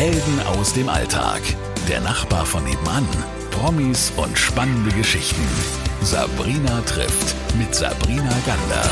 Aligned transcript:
Helden 0.00 0.40
aus 0.46 0.72
dem 0.72 0.88
Alltag. 0.88 1.42
Der 1.86 2.00
Nachbar 2.00 2.46
von 2.46 2.64
nebenan. 2.64 3.06
Promis 3.50 4.10
und 4.16 4.38
spannende 4.38 4.90
Geschichten. 4.96 5.46
Sabrina 6.00 6.80
trifft 6.86 7.36
mit 7.58 7.74
Sabrina 7.74 8.32
Gander. 8.46 8.82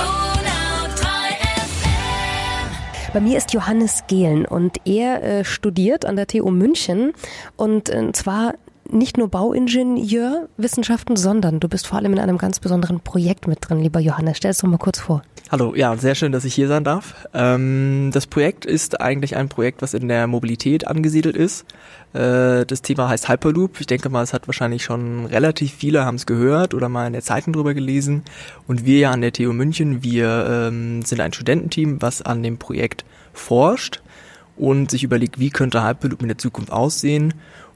Bei 3.14 3.20
mir 3.20 3.38
ist 3.38 3.54
Johannes 3.54 4.04
Gehlen 4.06 4.44
und 4.44 4.86
er 4.86 5.22
äh, 5.22 5.44
studiert 5.46 6.04
an 6.04 6.16
der 6.16 6.26
TU 6.26 6.50
München 6.50 7.14
und 7.56 7.88
äh, 7.88 8.12
zwar 8.12 8.52
nicht 8.90 9.16
nur 9.16 9.28
Bauingenieurwissenschaften, 9.28 11.16
sondern 11.16 11.60
du 11.60 11.68
bist 11.68 11.86
vor 11.86 11.98
allem 11.98 12.12
in 12.12 12.18
einem 12.18 12.38
ganz 12.38 12.60
besonderen 12.60 13.00
Projekt 13.00 13.46
mit 13.46 13.58
drin, 13.60 13.80
lieber 13.80 14.00
Johannes. 14.00 14.36
Stell 14.36 14.50
es 14.50 14.58
doch 14.58 14.68
mal 14.68 14.78
kurz 14.78 14.98
vor. 14.98 15.22
Hallo, 15.50 15.74
ja, 15.74 15.96
sehr 15.96 16.14
schön, 16.14 16.32
dass 16.32 16.44
ich 16.44 16.54
hier 16.54 16.68
sein 16.68 16.84
darf. 16.84 17.26
Ähm, 17.32 18.10
das 18.12 18.26
Projekt 18.26 18.66
ist 18.66 19.00
eigentlich 19.00 19.36
ein 19.36 19.48
Projekt, 19.48 19.80
was 19.80 19.94
in 19.94 20.06
der 20.06 20.26
Mobilität 20.26 20.86
angesiedelt 20.86 21.36
ist. 21.36 21.64
Äh, 22.12 22.66
das 22.66 22.82
Thema 22.82 23.08
heißt 23.08 23.30
Hyperloop. 23.30 23.80
Ich 23.80 23.86
denke 23.86 24.10
mal, 24.10 24.22
es 24.22 24.34
hat 24.34 24.46
wahrscheinlich 24.46 24.84
schon 24.84 25.24
relativ 25.24 25.72
viele 25.72 26.04
haben 26.04 26.16
es 26.16 26.26
gehört 26.26 26.74
oder 26.74 26.90
mal 26.90 27.06
in 27.06 27.14
der 27.14 27.22
Zeitung 27.22 27.54
drüber 27.54 27.72
gelesen. 27.72 28.24
Und 28.66 28.84
wir 28.84 28.98
ja 28.98 29.10
an 29.10 29.22
der 29.22 29.32
TU 29.32 29.54
München, 29.54 30.02
wir 30.02 30.68
ähm, 30.68 31.02
sind 31.02 31.20
ein 31.20 31.32
Studententeam, 31.32 32.02
was 32.02 32.20
an 32.20 32.42
dem 32.42 32.58
Projekt 32.58 33.06
forscht 33.32 34.02
und 34.58 34.90
sich 34.90 35.02
überlegt, 35.02 35.38
wie 35.38 35.50
könnte 35.50 35.82
Hyperloop 35.82 36.20
in 36.20 36.28
der 36.28 36.38
Zukunft 36.38 36.72
aussehen 36.72 37.32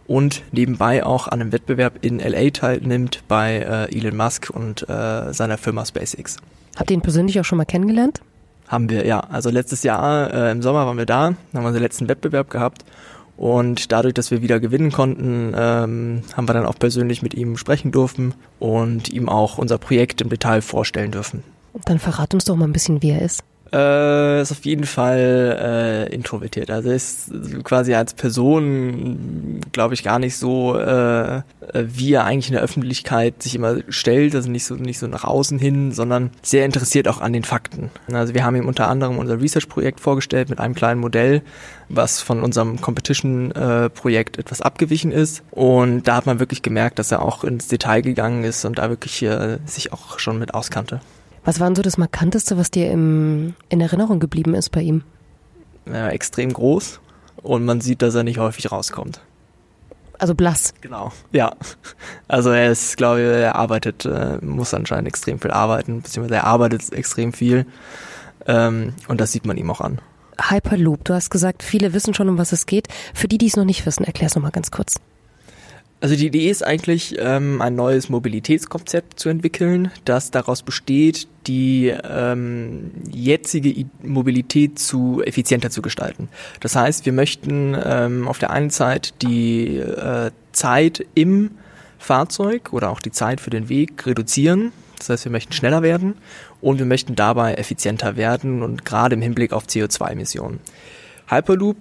und 0.07 0.43
nebenbei 0.53 1.05
auch 1.05 1.29
an 1.29 1.41
einem 1.41 1.53
Wettbewerb 1.53 2.05
in 2.05 2.19
LA 2.19 2.51
teilnimmt 2.51 3.23
bei 3.29 3.59
äh, 3.59 3.97
Elon 3.97 4.17
Musk 4.17 4.51
und 4.51 4.89
äh, 4.89 5.33
seiner 5.33 5.59
Firma 5.59 5.85
SpaceX. 5.85 6.37
Habt 6.77 6.91
ihr 6.91 6.95
ihn 6.95 7.03
persönlich 7.03 7.39
auch 7.41 7.45
schon 7.45 7.59
mal 7.59 7.65
kennengelernt? 7.65 8.21
Haben 8.69 8.89
wir, 8.89 9.07
ja. 9.07 9.21
Also 9.21 9.51
letztes 9.51 9.83
Jahr 9.83 10.33
äh, 10.33 10.51
im 10.51 10.63
Sommer 10.63 10.87
waren 10.87 10.97
wir 10.97 11.07
da, 11.07 11.25
haben 11.27 11.37
wir 11.53 11.61
unseren 11.61 11.83
letzten 11.83 12.09
Wettbewerb 12.09 12.51
gehabt 12.51 12.85
und 13.37 13.93
dadurch, 13.93 14.15
dass 14.15 14.31
wir 14.31 14.43
wieder 14.43 14.61
gewinnen 14.61 14.93
konnten, 14.93 15.53
ähm, 15.57 16.23
haben 16.37 16.49
wir 16.49 16.55
dann 16.55 16.67
auch 16.67 16.79
persönlich 16.79 17.23
mit 17.23 17.35
ihm 17.35 17.57
sprechen 17.57 17.91
dürfen 17.93 18.35
und 18.59 19.09
ihm 19.09 19.29
auch 19.29 19.59
unser 19.59 19.79
Projekt 19.79 20.21
im 20.21 20.29
Detail 20.29 20.63
vorstellen 20.63 21.11
dürfen. 21.11 21.43
Dann 21.85 21.99
verrat 21.99 22.35
uns 22.35 22.45
doch 22.45 22.57
mal 22.57 22.67
ein 22.67 22.73
bisschen, 22.73 23.03
wie 23.03 23.11
er 23.11 23.23
ist. 23.23 23.43
Äh, 23.73 24.43
ist 24.43 24.53
auf 24.53 24.65
jeden 24.67 24.85
Fall 24.85 26.07
äh, 26.09 26.15
introvertiert. 26.15 26.71
Also 26.71 26.91
ist 26.91 27.31
quasi 27.65 27.95
als 27.95 28.13
Person, 28.13 29.61
glaube 29.73 29.95
ich, 29.95 30.03
gar 30.03 30.19
nicht 30.19 30.37
so, 30.37 30.79
äh, 30.79 31.43
wie 31.73 32.13
er 32.13 32.25
eigentlich 32.25 32.49
in 32.49 32.55
der 32.55 32.63
Öffentlichkeit 32.63 33.43
sich 33.43 33.55
immer 33.55 33.79
stellt, 33.89 34.35
also 34.35 34.51
nicht 34.51 34.65
so 34.65 34.75
nicht 34.75 34.99
so 34.99 35.07
nach 35.07 35.25
außen 35.25 35.59
hin, 35.59 35.93
sondern 35.93 36.33
sehr 36.43 36.67
interessiert 36.67 37.09
auch 37.09 37.23
an 37.23 37.33
den 37.33 37.45
Fakten. 37.45 37.91
Also 38.13 38.35
wir 38.35 38.45
haben 38.45 38.57
ihm 38.57 38.69
unter 38.69 38.89
anderem 38.89 39.17
unser 39.19 39.41
Research-Projekt 39.41 40.01
vorgestellt 40.01 40.51
mit 40.51 40.59
einem 40.59 40.75
kleinen 40.75 41.01
Modell, 41.01 41.41
was 41.89 42.21
von 42.21 42.43
unserem 42.43 42.79
Competition-Projekt 42.79 44.39
etwas 44.39 44.61
abgewichen 44.61 45.13
ist. 45.13 45.43
Und 45.51 46.07
da 46.09 46.17
hat 46.17 46.27
man 46.27 46.41
wirklich 46.41 46.61
gemerkt, 46.61 46.99
dass 46.99 47.11
er 47.11 47.23
auch 47.23 47.43
ins 47.43 47.69
Detail 47.69 48.03
gegangen 48.03 48.45
ist 48.45 48.67
und 48.67 48.79
da 48.79 48.91
wirklich 48.91 49.23
äh, 49.23 49.59
sich 49.65 49.95
auch 49.95 50.19
schon 50.19 50.39
mit 50.39 50.53
auskannte. 50.53 51.01
Was 51.45 51.61
war 51.61 51.67
denn 51.69 51.77
so 51.77 51.83
das 51.83 51.99
Markanteste, 51.99 52.57
was 52.57 52.71
dir 52.71 52.91
im, 52.91 53.55
in 53.69 53.81
Erinnerung 53.81 54.21
geblieben 54.21 54.55
ist 54.55 54.71
bei 54.71 54.81
ihm? 54.81 55.03
Ja, 55.87 56.09
extrem 56.09 56.53
groß 56.53 57.01
und 57.43 57.65
man 57.65 57.81
sieht, 57.81 58.03
dass 58.03 58.15
er 58.15 58.23
nicht 58.23 58.39
häufig 58.39 58.71
rauskommt. 58.71 59.21
Also 60.19 60.37
blass. 60.37 60.73
Genau, 60.81 61.11
ja. 61.33 61.53
Also 62.29 62.51
er 62.51 62.71
ist, 62.71 62.97
glaube 62.97 63.21
ich, 63.21 63.27
er 63.27 63.57
arbeitet, 63.57 64.05
äh, 64.05 64.39
muss 64.41 64.73
anscheinend 64.73 65.09
extrem 65.09 65.41
viel 65.41 65.51
arbeiten, 65.51 66.03
beziehungsweise 66.03 66.37
er 66.37 66.45
arbeitet 66.45 66.93
extrem 66.93 67.33
viel. 67.33 67.67
Ähm, 68.47 68.95
und 69.09 69.21
das 69.21 69.33
sieht 69.33 69.47
man 69.47 69.57
ihm 69.57 69.71
auch 69.71 69.81
an. 69.81 70.01
Hyperloop, 70.41 71.05
du 71.05 71.15
hast 71.15 71.31
gesagt, 71.31 71.63
viele 71.65 71.93
wissen 71.93 72.15
schon, 72.15 72.29
um 72.29 72.39
was 72.39 72.53
es 72.53 72.67
geht. 72.67 72.87
Für 73.15 73.27
die, 73.27 73.39
die 73.39 73.47
es 73.47 73.57
noch 73.57 73.65
nicht 73.65 73.85
wissen, 73.85 74.05
erklär 74.05 74.29
es 74.29 74.37
nochmal 74.37 74.53
ganz 74.53 74.71
kurz. 74.71 74.95
Also 76.03 76.17
die 76.17 76.27
Idee 76.27 76.51
ist 76.51 76.67
eigentlich, 76.67 77.15
ähm, 77.21 77.63
ein 77.63 77.77
neues 77.77 78.09
Mobilitätskonzept 78.09 79.21
zu 79.21 79.29
entwickeln, 79.29 79.93
das 80.05 80.33
daraus 80.33 80.65
besteht, 80.65 81.29
die 81.47 81.95
ähm, 82.03 82.91
jetzige 83.09 83.87
Mobilität 84.03 84.81
zu 84.81 85.23
effizienter 85.25 85.71
zu 85.71 85.81
gestalten. 85.81 86.29
Das 86.59 86.75
heißt, 86.75 87.07
wir 87.07 87.13
möchten 87.13 87.77
ähm, 87.81 88.27
auf 88.27 88.41
der 88.41 88.51
einen 88.51 88.71
Seite 88.71 89.13
die 89.23 89.77
äh, 89.77 90.33
Zeit 90.51 91.07
im 91.15 91.53
Fahrzeug 92.01 92.73
oder 92.73 92.91
auch 92.91 93.01
die 93.01 93.13
Zeit 93.13 93.41
für 93.41 93.51
den 93.51 93.69
Weg 93.69 94.05
reduzieren. 94.05 94.73
Das 94.99 95.09
heißt, 95.09 95.25
wir 95.25 95.31
möchten 95.31 95.53
schneller 95.53 95.83
werden 95.83 96.15
und 96.61 96.81
wir 96.81 96.87
möchten 96.87 97.15
dabei 97.15 97.55
effizienter 97.55 98.17
werden 98.17 98.65
und 98.65 98.85
gerade 98.85 99.15
im 99.15 99.23
Hinblick 99.23 99.53
auf 99.53 99.67
CO2-Emissionen. 99.67 100.59
Hyperloop 101.29 101.77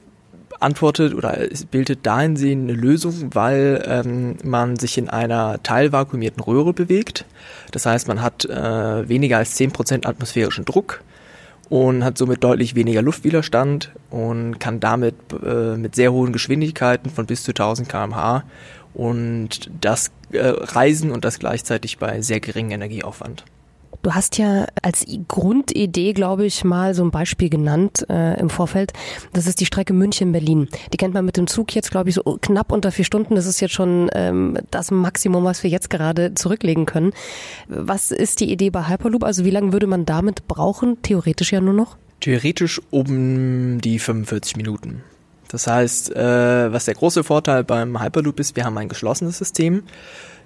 antwortet 0.62 1.14
oder 1.14 1.38
bildet 1.72 2.06
dahingehend 2.06 2.70
eine 2.70 2.80
Lösung, 2.80 3.34
weil 3.34 3.84
ähm, 3.86 4.38
man 4.44 4.78
sich 4.78 4.98
in 4.98 5.10
einer 5.10 5.62
teilvakuumierten 5.64 6.44
Röhre 6.44 6.74
bewegt. 6.74 7.26
Das 7.72 7.86
heißt, 7.86 8.08
man 8.08 8.22
hat 8.22 8.46
äh, 8.46 9.10
weniger 9.10 9.38
als 9.38 9.58
10% 9.58 10.06
atmosphärischen 10.06 10.66
Druck 10.66 11.02
und 11.70 12.04
hat 12.04 12.18
somit 12.18 12.44
deutlich 12.44 12.76
weniger 12.76 13.02
Luftwiderstand 13.02 13.92
und 14.10 14.60
kann 14.60 14.80
damit 14.80 15.16
äh, 15.44 15.78
mit 15.78 15.96
sehr 15.96 16.12
hohen 16.12 16.34
Geschwindigkeiten 16.34 17.10
von 17.10 17.26
bis 17.26 17.44
zu 17.44 17.52
1000 17.52 17.88
kmh 17.88 18.44
und 18.94 19.72
das 19.80 20.12
äh, 20.32 20.40
reisen 20.48 21.12
und 21.12 21.24
das 21.24 21.40
gleichzeitig 21.40 21.98
bei 21.98 22.22
sehr 22.22 22.40
geringem 22.40 22.72
Energieaufwand. 22.72 23.46
Du 24.02 24.14
hast 24.14 24.38
ja 24.38 24.66
als 24.82 25.06
Grundidee, 25.28 26.14
glaube 26.14 26.46
ich, 26.46 26.64
mal 26.64 26.96
so 26.96 27.04
ein 27.04 27.12
Beispiel 27.12 27.50
genannt 27.50 28.06
äh, 28.10 28.40
im 28.40 28.50
Vorfeld. 28.50 28.94
Das 29.34 29.46
ist 29.46 29.60
die 29.60 29.66
Strecke 29.66 29.94
München-Berlin. 29.94 30.70
Die 30.92 30.98
kennt 30.98 31.14
man 31.14 31.24
mit 31.24 31.38
dem 31.38 31.48
Zug 31.48 31.76
jetzt, 31.76 31.92
glaube 31.92 32.10
ich, 32.10 32.16
so 32.16 32.24
knapp 32.42 32.72
unter 32.72 32.92
vier 32.92 33.06
Stunden. 33.06 33.36
Das 33.36 33.46
ist 33.46 33.60
jetzt 33.60 33.74
schon 33.74 34.10
ähm, 34.14 34.58
das 34.72 34.90
Maximum, 34.90 35.44
was 35.44 35.62
wir 35.64 35.70
jetzt 35.70 35.90
gerade 35.90 36.34
zurücklegen 36.34 36.86
können. 36.86 37.14
Was 37.68 38.12
ist 38.12 38.40
die 38.40 38.52
Idee 38.52 38.72
bei 38.72 38.88
Hyperloop? 38.88 39.24
Also 39.24 39.46
wie 39.46 39.52
lange 39.52 39.72
würde 39.72 39.88
man 39.88 40.06
damit 40.06 40.48
brauchen? 40.48 41.02
Theoretisch 41.04 41.52
ja 41.52 41.62
nur 41.62 41.74
noch? 41.74 41.98
Theoretisch 42.22 42.82
um 42.90 43.82
die 43.82 44.00
45 44.00 44.58
Minuten. 44.58 45.04
Das 45.52 45.68
heißt, 45.68 46.16
äh, 46.16 46.72
was 46.72 46.86
der 46.86 46.94
große 46.96 47.24
Vorteil 47.24 47.64
beim 47.64 48.02
Hyperloop 48.02 48.40
ist, 48.40 48.56
wir 48.56 48.64
haben 48.64 48.78
ein 48.78 48.90
geschlossenes 48.90 49.38
System. 49.38 49.84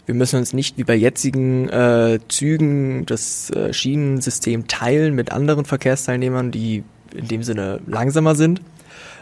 Wir 0.06 0.16
müssen 0.16 0.38
uns 0.38 0.54
nicht 0.54 0.78
wie 0.78 0.84
bei 0.84 0.96
jetzigen 0.96 1.68
äh, 1.70 2.20
Zügen 2.28 3.06
das 3.06 3.50
äh, 3.50 3.74
Schienensystem 3.74 4.68
teilen 4.68 5.16
mit 5.16 5.32
anderen 5.32 5.66
Verkehrsteilnehmern, 5.66 6.52
die 6.52 6.84
in 7.14 7.28
dem 7.28 7.44
Sinne 7.44 7.80
langsamer 7.88 8.36
sind. 8.36 8.62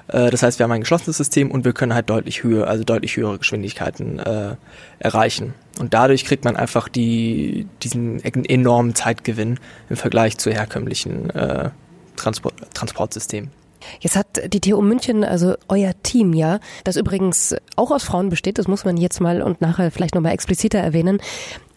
Äh, 0.08 0.30
das 0.30 0.44
heißt, 0.44 0.60
wir 0.60 0.66
haben 0.66 0.72
ein 0.72 0.82
geschlossenes 0.82 1.18
System 1.18 1.52
und 1.52 1.64
wir 1.64 1.74
können 1.74 1.94
halt 1.94 2.10
deutlich 2.10 2.44
höher, 2.44 2.68
also 2.68 2.84
deutlich 2.84 3.16
höhere 3.16 3.38
Geschwindigkeiten 3.38 4.20
äh, 4.20 4.56
erreichen. 5.00 5.54
Und 5.80 5.94
dadurch 5.94 6.26
kriegt 6.26 6.44
man 6.44 6.56
einfach 6.56 6.90
die, 6.90 7.68
diesen 7.82 8.24
enormen 8.24 8.96
Zeitgewinn 8.96 9.60
im 9.90 9.96
Vergleich 9.96 10.38
zu 10.38 10.52
herkömmlichen 10.52 11.30
äh, 11.30 11.70
Transport, 12.16 12.56
Transportsystemen. 12.74 13.52
Jetzt 14.00 14.16
hat 14.16 14.54
die 14.54 14.60
TU 14.60 14.82
München, 14.82 15.24
also 15.24 15.56
euer 15.68 15.94
Team, 16.04 16.34
ja, 16.34 16.60
das 16.84 16.96
übrigens 16.96 17.56
auch 17.76 17.92
aus 17.92 18.04
Frauen 18.04 18.30
besteht, 18.30 18.58
das 18.58 18.68
muss 18.68 18.86
man 18.86 18.98
jetzt 18.98 19.22
mal 19.22 19.42
und 19.42 19.62
nachher 19.62 19.92
vielleicht 19.92 20.16
nochmal 20.16 20.34
expliziter 20.34 20.80
erwähnen. 20.80 21.20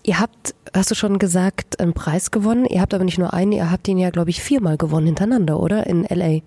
Ihr 0.02 0.20
habt, 0.20 0.54
hast 0.72 0.90
du 0.90 0.94
schon 0.94 1.18
gesagt, 1.18 1.80
einen 1.80 1.92
Preis 1.92 2.30
gewonnen. 2.30 2.64
Ihr 2.64 2.80
habt 2.80 2.94
aber 2.94 3.02
nicht 3.02 3.18
nur 3.18 3.34
einen, 3.34 3.50
ihr 3.50 3.72
habt 3.72 3.88
ihn 3.88 3.98
ja, 3.98 4.10
glaube 4.10 4.30
ich, 4.30 4.40
viermal 4.40 4.76
gewonnen 4.76 5.06
hintereinander, 5.06 5.58
oder? 5.58 5.86
In 5.86 6.04
LA. 6.04 6.42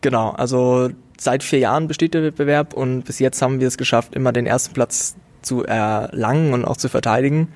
Genau, 0.00 0.30
also 0.30 0.90
seit 1.16 1.44
vier 1.44 1.60
Jahren 1.60 1.86
besteht 1.86 2.14
der 2.14 2.22
Wettbewerb 2.22 2.74
und 2.74 3.02
bis 3.02 3.18
jetzt 3.18 3.42
haben 3.42 3.60
wir 3.60 3.68
es 3.68 3.78
geschafft, 3.78 4.14
immer 4.14 4.32
den 4.32 4.46
ersten 4.46 4.74
Platz 4.74 5.14
zu 5.42 5.64
erlangen 5.64 6.52
und 6.52 6.64
auch 6.64 6.76
zu 6.76 6.88
verteidigen. 6.88 7.48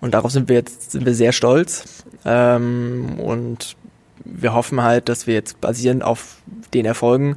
Und 0.00 0.12
darauf 0.12 0.32
sind 0.32 0.50
wir 0.50 0.56
jetzt 0.56 0.90
sind 0.90 1.06
wir 1.06 1.14
sehr 1.14 1.32
stolz. 1.32 2.04
Ähm, 2.26 3.18
und 3.18 3.76
wir 4.24 4.54
hoffen 4.54 4.82
halt, 4.82 5.08
dass 5.08 5.26
wir 5.26 5.34
jetzt 5.34 5.60
basierend 5.60 6.02
auf 6.02 6.36
den 6.72 6.84
Erfolgen 6.84 7.36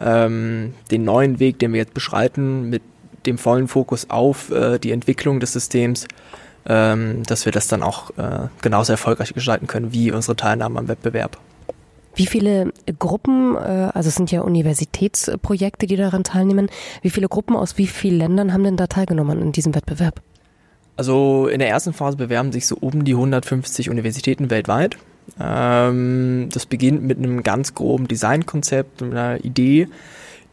ähm, 0.00 0.74
den 0.90 1.04
neuen 1.04 1.38
Weg, 1.40 1.58
den 1.58 1.72
wir 1.72 1.78
jetzt 1.78 1.94
beschreiten, 1.94 2.68
mit 2.70 2.82
dem 3.26 3.38
vollen 3.38 3.68
Fokus 3.68 4.10
auf 4.10 4.50
äh, 4.50 4.78
die 4.78 4.92
Entwicklung 4.92 5.40
des 5.40 5.52
Systems, 5.52 6.06
ähm, 6.66 7.22
dass 7.24 7.44
wir 7.44 7.52
das 7.52 7.68
dann 7.68 7.82
auch 7.82 8.10
äh, 8.18 8.48
genauso 8.62 8.92
erfolgreich 8.92 9.32
gestalten 9.34 9.66
können 9.66 9.92
wie 9.92 10.10
unsere 10.12 10.36
Teilnahme 10.36 10.78
am 10.78 10.88
Wettbewerb. 10.88 11.38
Wie 12.16 12.26
viele 12.26 12.72
Gruppen, 12.98 13.56
äh, 13.56 13.90
also 13.92 14.08
es 14.08 14.14
sind 14.14 14.30
ja 14.30 14.42
Universitätsprojekte, 14.42 15.86
die 15.86 15.96
daran 15.96 16.24
teilnehmen, 16.24 16.68
wie 17.02 17.10
viele 17.10 17.28
Gruppen 17.28 17.56
aus 17.56 17.76
wie 17.78 17.86
vielen 17.86 18.18
Ländern 18.18 18.52
haben 18.52 18.64
denn 18.64 18.76
da 18.76 18.86
teilgenommen 18.86 19.40
in 19.40 19.52
diesem 19.52 19.74
Wettbewerb? 19.74 20.20
Also 20.96 21.48
in 21.48 21.58
der 21.58 21.68
ersten 21.68 21.92
Phase 21.92 22.16
bewerben 22.16 22.52
sich 22.52 22.66
so 22.66 22.76
um 22.76 23.04
die 23.04 23.14
150 23.14 23.90
Universitäten 23.90 24.48
weltweit. 24.50 24.96
Ähm, 25.40 26.48
das 26.52 26.66
beginnt 26.66 27.02
mit 27.02 27.18
einem 27.18 27.42
ganz 27.42 27.74
groben 27.74 28.08
Designkonzept, 28.08 29.02
einer 29.02 29.44
Idee, 29.44 29.88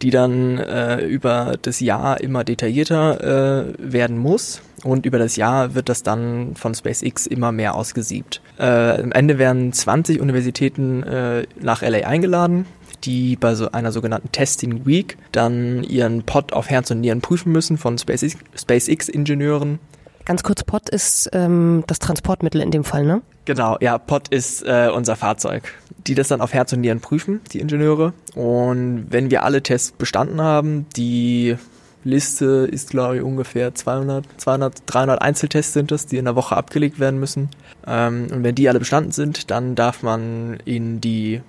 die 0.02 0.10
dann 0.10 0.58
äh, 0.58 1.06
über 1.06 1.56
das 1.62 1.80
Jahr 1.80 2.22
immer 2.22 2.44
detaillierter 2.44 3.70
äh, 3.70 3.74
werden 3.78 4.18
muss. 4.18 4.62
Und 4.84 5.06
über 5.06 5.20
das 5.20 5.36
Jahr 5.36 5.76
wird 5.76 5.90
das 5.90 6.02
dann 6.02 6.56
von 6.56 6.74
SpaceX 6.74 7.28
immer 7.28 7.52
mehr 7.52 7.76
ausgesiebt. 7.76 8.42
Äh, 8.58 8.66
am 8.66 9.12
Ende 9.12 9.38
werden 9.38 9.72
20 9.72 10.20
Universitäten 10.20 11.04
äh, 11.04 11.46
nach 11.60 11.84
LA 11.84 12.08
eingeladen, 12.08 12.66
die 13.04 13.36
bei 13.36 13.54
so 13.54 13.72
einer 13.72 13.92
sogenannten 13.92 14.32
Testing 14.32 14.86
Week 14.86 15.18
dann 15.32 15.84
ihren 15.84 16.24
Pod 16.24 16.54
auf 16.54 16.70
Herz 16.70 16.90
und 16.90 17.02
Nieren 17.02 17.22
prüfen 17.22 17.52
müssen 17.52 17.78
von 17.78 17.98
SpaceX-Ingenieuren. 18.00 19.80
Ganz 20.26 20.44
kurz, 20.44 20.64
Pod 20.64 20.90
ist 20.90 21.30
ähm, 21.34 21.84
das 21.88 22.00
Transportmittel 22.00 22.62
in 22.62 22.72
dem 22.72 22.84
Fall, 22.84 23.06
ne? 23.06 23.22
Genau, 23.46 23.78
ja, 23.82 23.98
Pod 23.98 24.28
ist 24.28 24.64
äh, 24.64 24.90
unser 24.94 25.16
Fahrzeug. 25.16 25.64
Die 26.08 26.16
das 26.16 26.28
dann 26.28 26.42
auf 26.42 26.54
Herz 26.54 26.74
und 26.74 26.82
Nieren 26.82 27.00
prüfen, 27.00 27.42
die 27.52 27.60
Ingenieure. 27.60 28.14
Und 28.36 29.08
wenn 29.10 29.32
wir 29.32 29.44
alle 29.44 29.62
Tests 29.62 29.92
bestanden 29.92 30.42
haben, 30.42 30.88
die 30.96 31.58
Liste 32.04 32.68
ist, 32.72 32.90
glaube 32.90 33.18
ich, 33.18 33.22
ungefähr 33.22 33.74
200, 33.76 34.26
200, 34.38 34.84
300 34.86 35.22
Einzeltests 35.22 35.74
sind 35.74 35.92
das, 35.92 36.08
die 36.08 36.18
in 36.18 36.26
der 36.26 36.36
Woche 36.36 36.56
abgelegt 36.56 37.00
werden 37.00 37.20
müssen. 37.20 37.50
Ähm, 37.86 38.28
und 38.32 38.44
wenn 38.44 38.56
die 38.56 38.68
alle 38.70 38.80
bestanden 38.80 39.12
sind, 39.12 39.52
dann 39.52 39.76
darf 39.76 40.02
man 40.02 40.60
in 40.66 41.02
die 41.02 41.42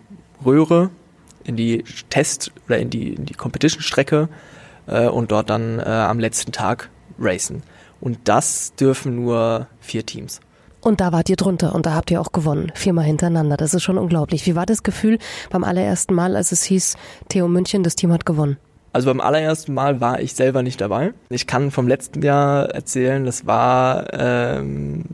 Röhre, 0.44 0.90
in 1.44 1.56
die 1.56 1.84
Test- 2.10 2.52
oder 2.66 2.78
in 2.78 2.90
die, 2.90 3.14
in 3.14 3.26
die 3.26 3.34
Competition-Strecke 3.34 4.28
äh, 4.86 5.06
und 5.06 5.32
dort 5.32 5.50
dann 5.50 5.78
äh, 5.78 5.84
am 5.84 6.18
letzten 6.20 6.52
Tag 6.52 6.90
racen. 7.18 7.62
Und 8.00 8.18
das 8.24 8.74
dürfen 8.74 9.16
nur 9.16 9.68
vier 9.80 10.04
Teams. 10.04 10.40
Und 10.82 11.00
da 11.00 11.12
wart 11.12 11.30
ihr 11.30 11.36
drunter 11.36 11.74
und 11.74 11.86
da 11.86 11.94
habt 11.94 12.10
ihr 12.10 12.20
auch 12.20 12.32
gewonnen. 12.32 12.72
Viermal 12.74 13.04
hintereinander. 13.04 13.56
Das 13.56 13.72
ist 13.72 13.84
schon 13.84 13.98
unglaublich. 13.98 14.46
Wie 14.46 14.56
war 14.56 14.66
das 14.66 14.82
Gefühl 14.82 15.18
beim 15.48 15.62
allerersten 15.62 16.12
Mal, 16.12 16.34
als 16.34 16.50
es 16.50 16.64
hieß, 16.64 16.96
Theo 17.28 17.46
München, 17.46 17.84
das 17.84 17.94
Team 17.94 18.12
hat 18.12 18.26
gewonnen? 18.26 18.56
Also 18.92 19.08
beim 19.08 19.20
allerersten 19.20 19.72
Mal 19.74 20.00
war 20.00 20.20
ich 20.20 20.34
selber 20.34 20.62
nicht 20.62 20.80
dabei. 20.80 21.14
Ich 21.30 21.46
kann 21.46 21.70
vom 21.70 21.86
letzten 21.86 22.20
Jahr 22.20 22.68
erzählen, 22.70 23.24
das 23.24 23.46
war 23.46 24.12
ähm, 24.12 25.04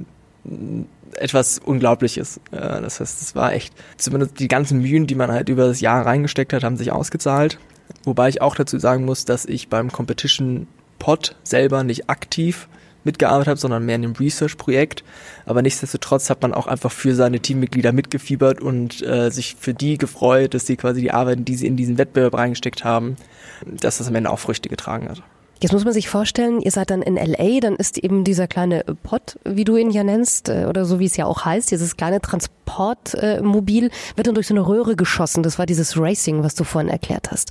etwas 1.15 1.59
Unglaubliches. 1.59 2.41
Äh, 2.51 2.81
das 2.81 3.01
heißt, 3.01 3.21
es 3.21 3.37
war 3.37 3.53
echt, 3.53 3.75
zumindest 3.99 4.41
die 4.41 4.49
ganzen 4.49 4.81
Mühen, 4.81 5.07
die 5.07 5.15
man 5.15 5.31
halt 5.31 5.51
über 5.51 5.69
das 5.69 5.81
Jahr 5.81 6.05
reingesteckt 6.05 6.55
hat, 6.55 6.65
haben 6.65 6.79
sich 6.79 6.93
ausgezahlt. 6.93 7.59
Wobei 8.05 8.31
ich 8.31 8.41
auch 8.41 8.55
dazu 8.55 8.79
sagen 8.79 9.05
muss, 9.05 9.27
dass 9.27 9.45
ich 9.45 9.69
beim 9.69 9.93
Competition 9.93 10.67
Pod 10.99 11.37
selber 11.45 11.85
nicht 11.85 12.11
aktiv 12.11 12.69
mitgearbeitet 13.05 13.49
habe, 13.49 13.61
sondern 13.61 13.85
mehr 13.87 13.97
in 13.97 14.03
dem 14.03 14.13
Research-Projekt. 14.13 15.05
Aber 15.47 15.63
nichtsdestotrotz 15.63 16.31
hat 16.31 16.43
man 16.43 16.55
auch 16.55 16.67
einfach 16.67 16.93
für 16.93 17.15
seine 17.15 17.41
Teammitglieder 17.41 17.93
mitgefiebert 17.93 18.61
und 18.61 19.03
äh, 19.03 19.31
sich 19.31 19.57
für 19.59 19.75
die 19.75 19.99
gefreut, 19.99 20.55
dass 20.55 20.67
sie 20.67 20.77
quasi 20.77 21.01
die 21.01 21.13
Arbeiten, 21.13 21.45
die 21.45 21.57
sie 21.57 21.67
in 21.67 21.77
diesen 21.77 21.99
Wettbewerb 21.99 22.35
reingesteckt 22.35 22.85
haben, 22.85 23.17
dass 23.65 23.99
das 23.99 24.09
am 24.09 24.15
Ende 24.15 24.31
auch 24.31 24.39
Früchte 24.39 24.69
getragen 24.69 25.09
hat. 25.09 25.23
Jetzt 25.61 25.73
muss 25.73 25.85
man 25.85 25.93
sich 25.93 26.09
vorstellen, 26.09 26.61
ihr 26.61 26.71
seid 26.71 26.91
dann 26.91 27.03
in 27.03 27.17
LA, 27.17 27.61
dann 27.61 27.75
ist 27.77 27.99
eben 27.99 28.23
dieser 28.23 28.47
kleine 28.47 28.85
Pod, 29.03 29.39
wie 29.45 29.65
du 29.65 29.77
ihn 29.77 29.91
ja 29.91 30.05
nennst, 30.05 30.49
äh, 30.49 30.67
oder 30.69 30.85
so 30.85 31.01
wie 31.01 31.07
es 31.07 31.17
ja 31.17 31.27
auch 31.27 31.45
heißt, 31.45 31.71
dieses 31.71 31.97
kleine 31.97 32.21
Transportmobil, 32.21 33.91
wird 34.15 34.27
dann 34.27 34.35
durch 34.35 34.47
so 34.47 34.55
eine 34.55 34.67
Röhre 34.67 34.95
geschossen. 34.95 35.43
Das 35.43 35.59
war 35.59 35.67
dieses 35.67 35.99
Racing, 35.99 36.45
was 36.45 36.55
du 36.55 36.63
vorhin 36.65 36.89
erklärt 36.89 37.33
hast. 37.33 37.51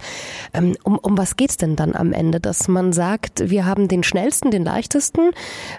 Ähm, 0.54 0.78
um, 0.84 0.98
um 0.98 1.18
was 1.18 1.36
geht's 1.36 1.58
denn 1.58 1.76
dann 1.76 1.96
am 1.96 2.14
Ende? 2.14 2.40
Dass 2.40 2.68
man 2.68 2.94
sagt, 2.94 3.50
wir 3.50 3.66
haben 3.66 3.90
den 3.90 4.04
schnellsten, 4.04 4.52
den 4.52 4.64
leichtesten. 4.64 5.32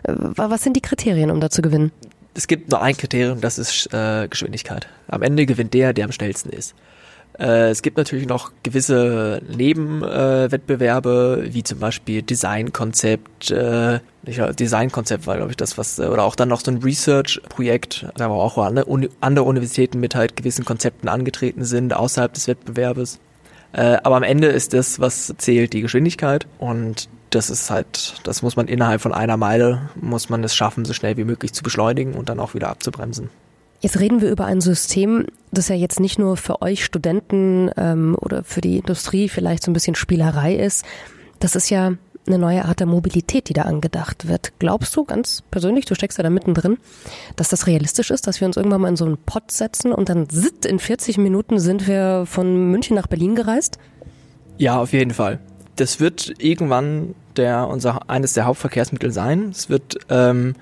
Äh, 0.03 0.13
was 0.15 0.63
sind 0.63 0.77
die 0.77 0.83
Kriterien, 0.83 1.31
um 1.31 1.41
da 1.41 1.49
zu 1.49 1.63
gewinnen? 1.63 1.93
Es 2.35 2.47
gibt 2.47 2.71
nur 2.71 2.83
ein 2.83 2.97
Kriterium, 2.97 3.41
das 3.41 3.59
ist 3.59 3.93
äh, 3.93 4.29
Geschwindigkeit. 4.29 4.87
Am 5.09 5.23
Ende 5.23 5.47
gewinnt 5.47 5.75
der, 5.75 5.93
der 5.93 6.05
am 6.05 6.13
schnellsten 6.13 6.51
ist. 6.51 6.75
Äh, 7.39 7.71
es 7.71 7.83
gibt 7.83 7.97
natürlich 7.97 8.27
noch 8.27 8.53
gewisse 8.63 9.41
Nebenwettbewerbe, 9.49 11.45
äh, 11.47 11.55
wie 11.55 11.63
zum 11.63 11.79
Beispiel 11.79 12.23
Designkonzept. 12.23 13.51
Äh, 13.51 14.01
Designkonzept 14.25 15.27
war, 15.27 15.37
glaube 15.37 15.53
ich, 15.53 15.57
das, 15.57 15.79
was, 15.79 16.01
oder 16.01 16.25
auch 16.25 16.35
dann 16.35 16.49
noch 16.49 16.61
so 16.61 16.71
ein 16.71 16.79
Research-Projekt, 16.79 18.07
da 18.17 18.29
war 18.29 18.37
auch 18.37 18.59
andere, 18.59 19.09
andere 19.21 19.45
Universitäten 19.47 20.01
mit 20.01 20.15
halt 20.15 20.37
gewissen 20.37 20.65
Konzepten 20.65 21.09
angetreten 21.09 21.65
sind, 21.65 21.95
außerhalb 21.95 22.35
des 22.35 22.49
Wettbewerbes. 22.49 23.21
Äh, 23.73 23.99
aber 24.03 24.17
am 24.17 24.23
Ende 24.23 24.49
ist 24.49 24.75
das, 24.75 24.99
was 24.99 25.33
zählt, 25.39 25.73
die 25.73 25.83
Geschwindigkeit 25.83 26.47
und 26.59 27.09
das 27.31 27.51
ist 27.51 27.71
halt, 27.71 28.21
das 28.25 28.43
muss 28.43 28.57
man 28.57 28.69
innerhalb 28.69 29.01
von 29.01 29.13
einer 29.13 29.37
Meile, 29.37 29.91
muss 29.95 30.29
man 30.31 30.43
es 30.45 30.57
schaffen, 30.57 30.85
so 30.85 30.95
schnell 30.95 31.17
wie 31.17 31.25
möglich 31.25 31.53
zu 31.53 31.63
beschleunigen 31.63 32.15
und 32.15 32.29
dann 32.29 32.41
auch 32.41 32.55
wieder 32.55 32.71
abzubremsen. 32.71 33.31
Jetzt 33.81 34.01
reden 34.01 34.21
wir 34.21 34.31
über 34.31 34.45
ein 34.45 34.61
System, 34.61 35.27
das 35.53 35.69
ja 35.69 35.77
jetzt 35.77 36.01
nicht 36.01 36.19
nur 36.19 36.37
für 36.37 36.63
euch 36.63 36.85
Studenten 36.85 37.71
ähm, 37.77 38.17
oder 38.21 38.43
für 38.43 38.61
die 38.61 38.79
Industrie 38.79 39.29
vielleicht 39.29 39.63
so 39.63 39.71
ein 39.71 39.75
bisschen 39.75 39.95
Spielerei 39.95 40.55
ist. 40.57 40.85
Das 41.39 41.55
ist 41.55 41.71
ja 41.71 41.93
eine 42.27 42.39
neue 42.39 42.65
Art 42.65 42.81
der 42.81 42.87
Mobilität, 42.87 43.49
die 43.49 43.53
da 43.53 43.63
angedacht 43.63 44.29
wird. 44.29 44.53
Glaubst 44.59 44.95
du 44.97 45.05
ganz 45.05 45.43
persönlich, 45.51 45.87
du 45.87 45.95
steckst 45.95 46.19
ja 46.19 46.25
da 46.25 46.31
mittendrin, 46.31 46.79
dass 47.37 47.49
das 47.49 47.67
realistisch 47.67 48.11
ist, 48.11 48.27
dass 48.27 48.41
wir 48.41 48.47
uns 48.47 48.57
irgendwann 48.57 48.83
mal 48.83 48.89
in 48.89 48.97
so 48.97 49.07
einen 49.07 49.17
Pott 49.17 49.51
setzen 49.51 49.93
und 49.93 50.09
dann 50.09 50.29
sit 50.29 50.67
in 50.67 50.79
40 50.79 51.19
Minuten 51.19 51.59
sind 51.59 51.87
wir 51.87 52.25
von 52.27 52.71
München 52.71 52.97
nach 52.97 53.07
Berlin 53.07 53.35
gereist? 53.35 53.79
Ja, 54.59 54.79
auf 54.81 54.93
jeden 54.93 55.13
Fall. 55.13 55.39
Das 55.77 56.01
wird 56.01 56.35
irgendwann 56.39 57.15
der 57.37 57.69
unser 57.69 58.11
eines 58.11 58.33
der 58.33 58.47
Hauptverkehrsmittel 58.47 59.13
sein. 59.13 59.51
Es 59.51 59.71
wird 59.71 59.99
ähm, 60.11 60.55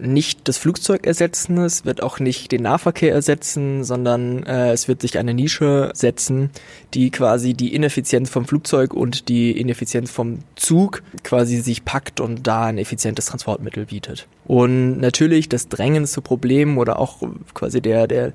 nicht 0.00 0.48
das 0.48 0.58
Flugzeug 0.58 1.06
ersetzen, 1.06 1.58
es 1.58 1.84
wird 1.84 2.02
auch 2.02 2.18
nicht 2.18 2.52
den 2.52 2.62
Nahverkehr 2.62 3.12
ersetzen, 3.12 3.84
sondern 3.84 4.42
äh, 4.44 4.72
es 4.72 4.88
wird 4.88 5.02
sich 5.02 5.18
eine 5.18 5.34
Nische 5.34 5.90
setzen, 5.94 6.50
die 6.94 7.10
quasi 7.10 7.54
die 7.54 7.74
Ineffizienz 7.74 8.30
vom 8.30 8.46
Flugzeug 8.46 8.94
und 8.94 9.28
die 9.28 9.52
Ineffizienz 9.52 10.10
vom 10.10 10.40
Zug 10.56 11.02
quasi 11.22 11.58
sich 11.58 11.84
packt 11.84 12.20
und 12.20 12.46
da 12.46 12.66
ein 12.66 12.78
effizientes 12.78 13.26
Transportmittel 13.26 13.86
bietet. 13.86 14.26
Und 14.44 14.98
natürlich 14.98 15.48
das 15.48 15.68
drängendste 15.68 16.20
Problem 16.20 16.78
oder 16.78 16.98
auch 16.98 17.22
quasi 17.54 17.80
der, 17.80 18.06
der 18.06 18.32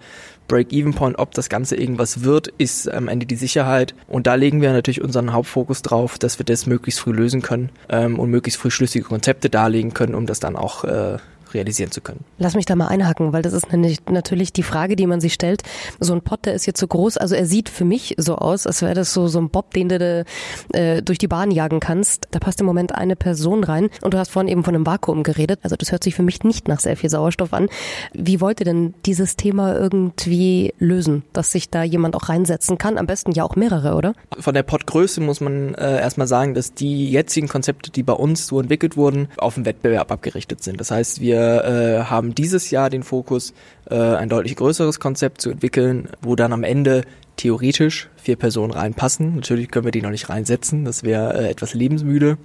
Break-Even-Point, 0.47 1.19
ob 1.19 1.33
das 1.33 1.49
Ganze 1.49 1.75
irgendwas 1.75 2.23
wird, 2.23 2.47
ist 2.57 2.89
am 2.89 3.07
Ende 3.07 3.25
die 3.25 3.35
Sicherheit. 3.35 3.93
Und 4.07 4.27
da 4.27 4.35
legen 4.35 4.61
wir 4.61 4.71
natürlich 4.71 5.01
unseren 5.01 5.33
Hauptfokus 5.33 5.81
drauf, 5.81 6.17
dass 6.17 6.39
wir 6.39 6.45
das 6.45 6.65
möglichst 6.65 7.01
früh 7.01 7.11
lösen 7.11 7.41
können 7.41 7.69
ähm, 7.89 8.17
und 8.19 8.29
möglichst 8.29 8.59
früh 8.59 8.71
schlüssige 8.71 9.05
Konzepte 9.05 9.49
darlegen 9.49 9.93
können, 9.93 10.15
um 10.15 10.25
das 10.25 10.39
dann 10.39 10.55
auch 10.55 10.83
äh, 10.85 11.17
realisieren 11.53 11.91
zu 11.91 12.01
können. 12.01 12.23
Lass 12.37 12.55
mich 12.55 12.65
da 12.65 12.75
mal 12.75 12.87
einhaken, 12.87 13.33
weil 13.33 13.41
das 13.41 13.53
ist 13.53 13.67
natürlich 13.71 14.53
die 14.53 14.63
Frage, 14.63 14.95
die 14.95 15.07
man 15.07 15.21
sich 15.21 15.33
stellt. 15.33 15.63
So 15.99 16.13
ein 16.13 16.21
Pott, 16.21 16.45
der 16.45 16.53
ist 16.53 16.65
jetzt 16.65 16.79
so 16.79 16.87
groß, 16.87 17.17
also 17.17 17.35
er 17.35 17.45
sieht 17.45 17.69
für 17.69 17.85
mich 17.85 18.15
so 18.17 18.35
aus, 18.35 18.67
als 18.67 18.81
wäre 18.81 18.93
das 18.93 19.13
so, 19.13 19.27
so 19.27 19.39
ein 19.39 19.49
Bob, 19.49 19.73
den 19.73 19.89
du 19.89 20.25
äh, 20.73 21.01
durch 21.01 21.17
die 21.17 21.27
Bahn 21.27 21.51
jagen 21.51 21.79
kannst. 21.79 22.27
Da 22.31 22.39
passt 22.39 22.59
im 22.59 22.65
Moment 22.65 22.95
eine 22.95 23.15
Person 23.15 23.63
rein 23.63 23.89
und 24.01 24.13
du 24.13 24.17
hast 24.17 24.31
vorhin 24.31 24.51
eben 24.51 24.63
von 24.63 24.75
einem 24.75 24.85
Vakuum 24.85 25.23
geredet. 25.23 25.59
Also 25.63 25.75
das 25.75 25.91
hört 25.91 26.03
sich 26.03 26.15
für 26.15 26.23
mich 26.23 26.43
nicht 26.43 26.67
nach 26.67 26.79
sehr 26.79 26.97
viel 26.97 27.09
Sauerstoff 27.09 27.53
an. 27.53 27.69
Wie 28.13 28.41
wollt 28.41 28.59
ihr 28.59 28.65
denn 28.65 28.93
dieses 29.05 29.35
Thema 29.35 29.75
irgendwie 29.75 30.73
lösen, 30.79 31.23
dass 31.33 31.51
sich 31.51 31.69
da 31.69 31.83
jemand 31.83 32.15
auch 32.15 32.29
reinsetzen 32.29 32.77
kann? 32.77 32.97
Am 32.97 33.07
besten 33.07 33.31
ja 33.31 33.43
auch 33.43 33.55
mehrere, 33.55 33.95
oder? 33.95 34.13
Von 34.39 34.53
der 34.53 34.63
Pottgröße 34.63 35.21
muss 35.21 35.41
man 35.41 35.75
äh, 35.75 35.99
erstmal 35.99 36.27
sagen, 36.27 36.53
dass 36.53 36.73
die 36.73 37.09
jetzigen 37.09 37.47
Konzepte, 37.47 37.91
die 37.91 38.03
bei 38.03 38.13
uns 38.13 38.47
so 38.47 38.59
entwickelt 38.59 38.97
wurden, 38.97 39.29
auf 39.37 39.55
den 39.55 39.65
Wettbewerb 39.65 40.11
abgerichtet 40.11 40.63
sind. 40.63 40.79
Das 40.79 40.91
heißt, 40.91 41.21
wir 41.21 41.36
wir 41.37 41.63
äh, 41.63 42.03
haben 42.05 42.33
dieses 42.33 42.71
Jahr 42.71 42.89
den 42.89 43.03
Fokus, 43.03 43.53
äh, 43.89 43.95
ein 43.95 44.29
deutlich 44.29 44.55
größeres 44.55 44.99
Konzept 44.99 45.41
zu 45.41 45.49
entwickeln, 45.49 46.09
wo 46.21 46.35
dann 46.35 46.53
am 46.53 46.63
Ende 46.63 47.03
theoretisch 47.35 48.09
vier 48.15 48.35
Personen 48.35 48.73
reinpassen. 48.73 49.35
Natürlich 49.35 49.69
können 49.69 49.85
wir 49.85 49.91
die 49.91 50.01
noch 50.01 50.09
nicht 50.09 50.29
reinsetzen, 50.29 50.85
das 50.85 51.03
wäre 51.03 51.33
äh, 51.39 51.49
etwas 51.49 51.73
lebensmüde 51.73 52.37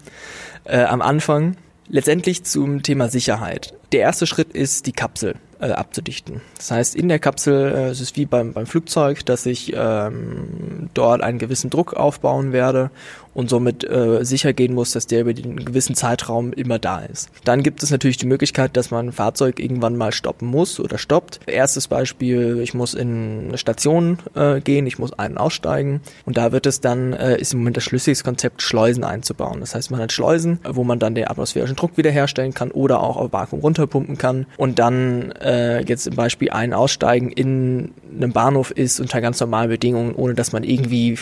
äh, 0.65 0.83
am 0.85 1.01
Anfang. 1.01 1.57
Letztendlich 1.89 2.45
zum 2.45 2.83
Thema 2.83 3.09
Sicherheit. 3.09 3.75
Der 3.93 4.01
erste 4.01 4.27
Schritt 4.27 4.53
ist 4.53 4.87
die 4.87 4.93
Kapsel 4.93 5.35
äh, 5.63 5.71
abzudichten. 5.71 6.41
Das 6.57 6.71
heißt, 6.71 6.97
in 6.97 7.09
der 7.09 7.19
Kapsel 7.19 7.73
äh, 7.73 7.89
es 7.89 8.01
ist 8.01 8.17
wie 8.17 8.27
beim, 8.27 8.53
beim 8.53 8.67
Flugzeug, 8.67 9.25
dass 9.25 9.47
ich 9.47 9.73
ähm, 9.77 10.91
dort 10.95 11.23
einen 11.23 11.39
gewissen 11.39 11.71
Druck 11.71 11.95
aufbauen 11.95 12.53
werde 12.53 12.91
und 13.35 13.49
somit 13.49 13.89
äh, 13.89 14.25
sicher 14.25 14.53
gehen 14.53 14.75
muss, 14.75 14.93
dass 14.93 15.07
der 15.07 15.23
über 15.23 15.33
den 15.33 15.65
gewissen 15.65 15.95
Zeitraum 15.95 16.53
immer 16.53 16.79
da 16.79 17.01
ist. 17.01 17.31
Dann 17.45 17.63
gibt 17.63 17.83
es 17.83 17.91
natürlich 17.91 18.17
die 18.17 18.27
Möglichkeit, 18.27 18.77
dass 18.77 18.91
man 18.91 19.09
ein 19.09 19.13
Fahrzeug 19.13 19.59
irgendwann 19.59 19.97
mal 19.97 20.13
stoppen 20.13 20.49
muss 20.49 20.81
oder 20.81 20.99
stoppt. 20.99 21.41
Erstes 21.47 21.89
Beispiel, 21.89 22.61
ich 22.61 22.75
muss 22.75 22.95
in 22.95 23.47
eine 23.49 23.59
Station 23.59 24.19
äh, 24.35 24.61
gehen, 24.61 24.87
ich 24.87 24.99
muss 24.99 25.13
einen 25.13 25.39
aussteigen 25.39 26.01
und 26.27 26.37
da 26.37 26.53
wird 26.53 26.67
es 26.67 26.81
dann, 26.81 27.13
äh, 27.13 27.39
ist 27.39 27.53
im 27.53 27.61
Moment 27.61 27.77
das 27.77 27.85
schlüssigste 27.85 28.25
Konzept, 28.25 28.63
Schleusen 28.63 29.05
einzubauen. 29.05 29.61
Das 29.61 29.75
heißt, 29.75 29.91
man 29.91 30.01
hat 30.01 30.13
Schleusen, 30.13 30.59
wo 30.69 30.85
man 30.85 30.99
dann 30.99 31.15
den 31.15 31.29
atmosphärischen 31.29 31.77
Druck 31.77 31.97
wiederherstellen 31.97 32.55
kann 32.55 32.71
oder 32.71 33.01
auch 33.01 33.17
auf 33.17 33.33
Vakuum 33.33 33.61
runterpumpen 33.61 34.19
kann 34.19 34.47
und 34.57 34.79
dann 34.79 35.33
äh, 35.33 35.52
jetzt 35.87 36.07
im 36.07 36.15
Beispiel 36.15 36.51
ein 36.51 36.73
Aussteigen 36.73 37.31
in 37.31 37.93
einem 38.15 38.33
Bahnhof 38.33 38.71
ist 38.71 39.01
unter 39.01 39.21
ganz 39.21 39.41
normalen 39.41 39.69
Bedingungen, 39.71 40.15
ohne 40.15 40.35
dass 40.35 40.53
man 40.53 40.65
irgendwie 40.65 41.19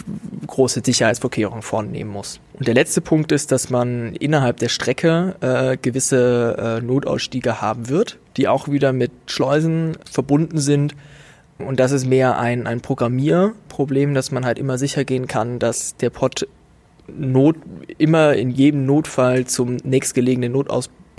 große 0.47 0.83
Sicherheitsvorkehrungen 0.85 1.63
vornimmt 1.63 1.95
nehmen 1.95 2.11
muss. 2.11 2.41
Und 2.55 2.67
der 2.67 2.75
letzte 2.75 3.01
Punkt 3.01 3.33
ist, 3.33 3.53
dass 3.53 3.71
man 3.71 4.15
innerhalb 4.15 4.59
der 4.59 4.69
Strecke 4.69 5.37
äh, 5.41 5.77
gewisse 5.77 6.81
äh, 6.81 6.85
Notausstiege 6.85 7.61
haben 7.61 7.89
wird, 7.89 8.19
die 8.37 8.49
auch 8.49 8.69
wieder 8.69 8.93
mit 8.93 9.13
Schleusen 9.27 9.97
verbunden 10.11 10.59
sind. 10.59 10.95
Und 11.59 11.79
das 11.79 11.93
ist 11.93 12.07
mehr 12.07 12.39
ein, 12.39 12.67
ein 12.67 12.81
Programmierproblem, 12.81 14.15
dass 14.15 14.31
man 14.31 14.45
halt 14.45 14.59
immer 14.59 14.79
sicher 14.79 15.05
gehen 15.05 15.27
kann, 15.27 15.59
dass 15.59 15.97
der 15.97 16.11
Pod 16.11 16.47
Not, 17.19 17.57
immer 17.99 18.35
in 18.35 18.51
jedem 18.51 18.87
Notfall 18.87 19.45
zum 19.47 19.77
nächstgelegenen 19.83 20.53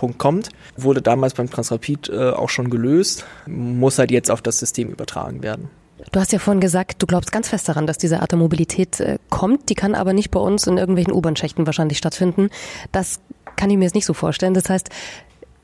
Notauspunkt 0.02 0.18
kommt. 0.18 0.50
Wurde 0.78 1.02
damals 1.02 1.34
beim 1.34 1.50
Transrapid 1.50 2.10
äh, 2.10 2.32
auch 2.32 2.50
schon 2.50 2.70
gelöst, 2.70 3.26
muss 3.46 4.00
halt 4.00 4.12
jetzt 4.12 4.32
auf 4.32 4.42
das 4.42 4.60
System 4.60 4.90
übertragen 4.90 5.44
werden. 5.44 5.70
Du 6.12 6.20
hast 6.20 6.32
ja 6.32 6.40
vorhin 6.40 6.62
gesagt, 6.62 7.02
du 7.02 7.06
glaubst 7.06 7.32
ganz 7.32 7.50
fest 7.50 7.70
daran, 7.70 7.86
dass 7.86 7.98
diese 7.98 8.22
Art 8.22 8.32
der 8.32 8.40
Mobilität 8.40 9.00
äh, 9.00 9.20
kommt. 9.30 9.70
Die 9.70 9.76
kann 9.76 9.94
aber 9.94 10.14
nicht 10.14 10.32
bei 10.32 10.40
uns 10.40 10.66
in 10.66 10.78
irgendwelchen 10.78 11.14
U-Bahn-Schächten 11.14 11.66
wahrscheinlich 11.66 12.00
stattfinden. 12.00 12.50
Das 12.92 13.20
kann 13.56 13.70
ich 13.70 13.78
mir 13.78 13.84
jetzt 13.84 13.96
nicht 13.96 14.08
so 14.08 14.14
vorstellen. 14.14 14.56
Das 14.56 14.70
heißt, 14.70 14.90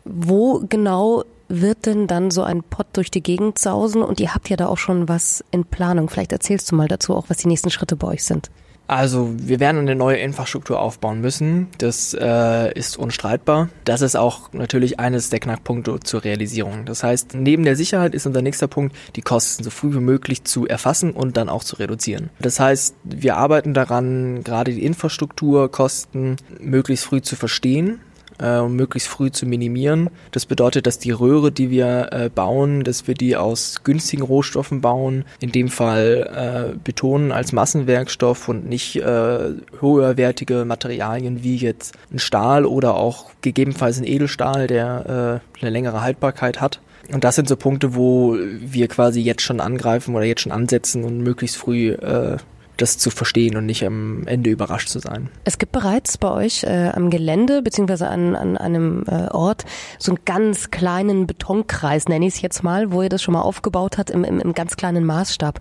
wo 0.05 0.63
genau 0.69 1.23
wird 1.49 1.85
denn 1.85 2.07
dann 2.07 2.29
so 2.29 2.43
ein 2.43 2.61
Pott 2.61 2.87
durch 2.93 3.09
die 3.09 3.23
Gegend 3.23 3.57
sausen? 3.57 4.03
Und 4.03 4.19
ihr 4.19 4.35
habt 4.35 4.49
ja 4.49 4.57
da 4.57 4.67
auch 4.67 4.77
schon 4.77 5.09
was 5.09 5.43
in 5.49 5.65
Planung. 5.65 6.09
Vielleicht 6.09 6.31
erzählst 6.31 6.71
du 6.71 6.75
mal 6.75 6.87
dazu 6.87 7.15
auch, 7.15 7.29
was 7.29 7.37
die 7.37 7.47
nächsten 7.47 7.71
Schritte 7.71 7.95
bei 7.95 8.07
euch 8.07 8.23
sind. 8.23 8.51
Also 8.87 9.33
wir 9.37 9.59
werden 9.59 9.79
eine 9.79 9.95
neue 9.95 10.17
Infrastruktur 10.17 10.79
aufbauen 10.79 11.19
müssen. 11.19 11.67
Das 11.77 12.13
äh, 12.13 12.73
ist 12.73 12.97
unstreitbar. 12.97 13.69
Das 13.83 14.01
ist 14.01 14.15
auch 14.15 14.53
natürlich 14.53 14.99
eines 14.99 15.29
der 15.29 15.39
Knackpunkte 15.39 15.99
zur 15.99 16.23
Realisierung. 16.23 16.85
Das 16.85 17.03
heißt, 17.03 17.35
neben 17.35 17.63
der 17.63 17.75
Sicherheit 17.75 18.15
ist 18.15 18.25
unser 18.25 18.41
nächster 18.41 18.67
Punkt, 18.67 18.95
die 19.15 19.21
Kosten 19.21 19.63
so 19.63 19.69
früh 19.69 19.93
wie 19.93 19.99
möglich 19.99 20.45
zu 20.45 20.65
erfassen 20.67 21.11
und 21.11 21.35
dann 21.35 21.49
auch 21.49 21.63
zu 21.63 21.75
reduzieren. 21.75 22.29
Das 22.39 22.59
heißt, 22.59 22.95
wir 23.03 23.35
arbeiten 23.35 23.73
daran, 23.73 24.43
gerade 24.43 24.71
die 24.71 24.85
Infrastrukturkosten 24.85 26.37
möglichst 26.59 27.05
früh 27.05 27.21
zu 27.21 27.35
verstehen 27.35 27.99
äh, 28.39 28.57
um 28.57 28.75
möglichst 28.75 29.07
früh 29.09 29.31
zu 29.31 29.45
minimieren. 29.45 30.09
Das 30.31 30.45
bedeutet, 30.45 30.87
dass 30.87 30.99
die 30.99 31.11
Röhre, 31.11 31.51
die 31.51 31.69
wir 31.69 32.09
äh, 32.11 32.29
bauen, 32.29 32.83
dass 32.83 33.07
wir 33.07 33.15
die 33.15 33.35
aus 33.35 33.83
günstigen 33.83 34.23
Rohstoffen 34.23 34.81
bauen, 34.81 35.25
in 35.39 35.51
dem 35.51 35.69
Fall 35.69 36.73
äh, 36.73 36.77
Beton 36.83 37.31
als 37.31 37.51
Massenwerkstoff 37.51 38.47
und 38.47 38.67
nicht 38.67 38.97
äh, 38.97 39.39
höherwertige 39.79 40.65
Materialien 40.65 41.43
wie 41.43 41.57
jetzt 41.57 41.95
ein 42.11 42.19
Stahl 42.19 42.65
oder 42.65 42.95
auch 42.95 43.31
gegebenenfalls 43.41 43.99
ein 43.99 44.07
Edelstahl, 44.07 44.67
der 44.67 45.41
äh, 45.57 45.61
eine 45.61 45.71
längere 45.71 46.01
Haltbarkeit 46.01 46.61
hat. 46.61 46.79
Und 47.11 47.23
das 47.23 47.35
sind 47.35 47.47
so 47.47 47.55
Punkte, 47.55 47.95
wo 47.95 48.35
wir 48.37 48.87
quasi 48.87 49.21
jetzt 49.21 49.41
schon 49.41 49.61
angreifen 49.61 50.15
oder 50.15 50.25
jetzt 50.25 50.41
schon 50.41 50.51
ansetzen 50.51 51.03
und 51.05 51.19
möglichst 51.19 51.55
früh 51.55 51.91
äh, 51.91 52.37
das 52.77 52.97
zu 52.97 53.09
verstehen 53.09 53.57
und 53.57 53.65
nicht 53.65 53.85
am 53.85 54.25
Ende 54.27 54.49
überrascht 54.49 54.89
zu 54.89 54.99
sein. 54.99 55.29
Es 55.43 55.57
gibt 55.57 55.71
bereits 55.71 56.17
bei 56.17 56.31
euch 56.31 56.63
äh, 56.63 56.91
am 56.93 57.09
Gelände 57.09 57.61
beziehungsweise 57.61 58.07
an, 58.07 58.35
an 58.35 58.57
einem 58.57 59.03
äh, 59.07 59.27
Ort 59.29 59.65
so 59.99 60.11
einen 60.11 60.19
ganz 60.25 60.71
kleinen 60.71 61.27
Betonkreis, 61.27 62.07
nenne 62.07 62.27
ich 62.27 62.35
es 62.35 62.41
jetzt 62.41 62.63
mal, 62.63 62.91
wo 62.91 63.01
ihr 63.01 63.09
das 63.09 63.21
schon 63.21 63.33
mal 63.33 63.41
aufgebaut 63.41 63.97
habt 63.97 64.09
im, 64.09 64.23
im, 64.23 64.39
im 64.39 64.53
ganz 64.53 64.77
kleinen 64.77 65.05
Maßstab. 65.05 65.59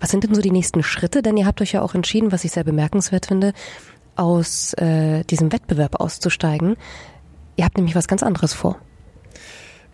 Was 0.00 0.10
sind 0.10 0.24
denn 0.24 0.34
so 0.34 0.40
die 0.40 0.50
nächsten 0.50 0.82
Schritte? 0.82 1.22
Denn 1.22 1.36
ihr 1.36 1.46
habt 1.46 1.60
euch 1.60 1.72
ja 1.72 1.82
auch 1.82 1.94
entschieden, 1.94 2.32
was 2.32 2.44
ich 2.44 2.52
sehr 2.52 2.64
bemerkenswert 2.64 3.26
finde, 3.26 3.52
aus 4.16 4.74
äh, 4.74 5.24
diesem 5.24 5.52
Wettbewerb 5.52 6.00
auszusteigen. 6.00 6.76
Ihr 7.56 7.64
habt 7.64 7.76
nämlich 7.76 7.94
was 7.94 8.08
ganz 8.08 8.22
anderes 8.22 8.52
vor. 8.52 8.78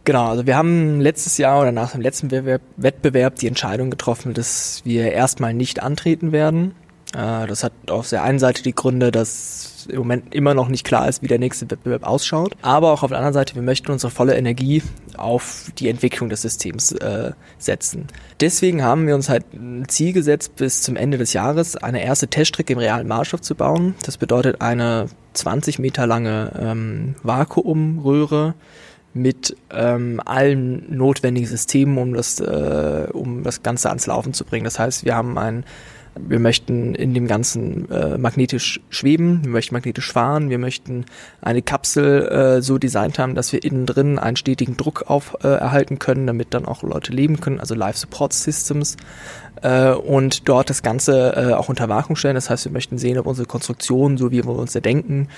Genau, 0.05 0.29
also 0.29 0.47
wir 0.47 0.57
haben 0.57 1.01
letztes 1.01 1.39
Jahr 1.39 1.61
oder 1.61 1.73
nach 1.73 1.93
dem 1.93 2.01
letzten 2.01 2.31
Wettbewerb 2.31 3.37
die 3.37 3.47
Entscheidung 3.47 3.91
getroffen, 3.91 4.35
dass 4.35 4.83
wir 4.85 5.13
erstmal 5.13 5.55
nicht 5.55 5.83
antreten 5.83 6.33
werden. 6.33 6.75
Äh, 7.15 7.47
das 7.47 7.65
hat 7.65 7.73
auf 7.89 8.09
der 8.09 8.23
einen 8.23 8.39
Seite 8.39 8.63
die 8.63 8.75
Gründe, 8.75 9.11
dass 9.11 9.87
im 9.89 9.99
Moment 9.99 10.35
immer 10.35 10.55
noch 10.55 10.69
nicht 10.69 10.85
klar 10.85 11.09
ist, 11.09 11.23
wie 11.23 11.27
der 11.27 11.39
nächste 11.39 11.71
Wettbewerb 11.71 12.07
ausschaut. 12.07 12.57
Aber 12.63 12.93
auch 12.93 13.03
auf 13.03 13.11
der 13.11 13.19
anderen 13.19 13.35
Seite, 13.35 13.55
wir 13.55 13.63
möchten 13.63 13.91
unsere 13.91 14.11
volle 14.11 14.37
Energie 14.37 14.83
auf 15.17 15.71
die 15.79 15.89
Entwicklung 15.89 16.29
des 16.29 16.43
Systems 16.43 16.93
äh, 16.93 17.33
setzen. 17.59 18.07
Deswegen 18.41 18.83
haben 18.83 19.07
wir 19.07 19.15
uns 19.15 19.29
halt 19.29 19.53
ein 19.53 19.89
Ziel 19.89 20.13
gesetzt, 20.13 20.57
bis 20.57 20.83
zum 20.83 20.97
Ende 20.97 21.19
des 21.19 21.33
Jahres 21.33 21.77
eine 21.77 22.03
erste 22.05 22.29
Teststrecke 22.29 22.73
im 22.73 22.79
realen 22.79 23.09
Maßstab 23.09 23.45
zu 23.45 23.55
bauen. 23.55 23.95
Das 24.05 24.17
bedeutet 24.17 24.61
eine 24.61 25.07
20 25.35 25.79
Meter 25.79 26.07
lange 26.07 26.53
ähm, 26.59 27.15
Vakuumröhre 27.23 28.55
mit 29.13 29.57
ähm, 29.71 30.21
allen 30.25 30.85
notwendigen 30.97 31.49
Systemen, 31.49 31.99
um 31.99 32.15
das, 32.15 32.41
äh, 32.41 33.09
um 33.13 33.43
das 33.43 33.63
Ganze 33.63 33.89
ans 33.89 34.07
Laufen 34.07 34.33
zu 34.33 34.45
bringen. 34.45 34.65
Das 34.65 34.79
heißt, 34.79 35.05
wir 35.05 35.15
haben 35.15 35.39
ein 35.39 35.65
wir 36.17 36.41
möchten 36.41 36.95
in 36.95 37.15
dem 37.15 37.27
Ganzen 37.27 37.91
äh, 37.91 38.19
magnetisch 38.19 38.81
schweben, 38.91 39.45
wir 39.45 39.51
möchten 39.51 39.75
magnetisch 39.75 40.13
fahren, 40.13 40.51
wir 40.51 40.59
möchten 40.59 41.05
eine 41.41 41.63
Kapsel 41.63 42.29
äh, 42.29 42.63
so 42.63 42.79
designt 42.79 43.19
haben, 43.19 43.35
dass 43.35 43.53
wir 43.53 43.63
innen 43.63 43.87
drin 43.87 44.19
einen 44.19 44.37
stetigen 44.37 44.77
Druck 44.77 45.05
auf 45.07 45.37
äh, 45.43 45.49
erhalten 45.49 45.99
können, 45.99 46.27
damit 46.27 46.53
dann 46.53 46.65
auch 46.65 46.83
Leute 46.83 47.13
leben 47.13 47.41
können, 47.41 47.61
also 47.61 47.75
Life 47.75 47.99
Support 47.99 48.33
Systems 48.33 48.97
äh, 49.63 49.91
und 49.91 50.49
dort 50.49 50.71
das 50.71 50.83
Ganze 50.83 51.35
äh, 51.37 51.53
auch 51.55 51.69
unter 51.69 51.89
Wahrung 51.89 52.17
stellen. 52.17 52.35
Das 52.35 52.51
heißt, 52.51 52.65
wir 52.65 52.73
möchten 52.73 52.99
sehen, 52.99 53.19
ob 53.19 53.27
unsere 53.27 53.47
Konstruktion, 53.47 54.17
so 54.19 54.31
wie 54.31 54.45
wir 54.45 54.51
uns 54.51 54.75
erdenken, 54.75 55.29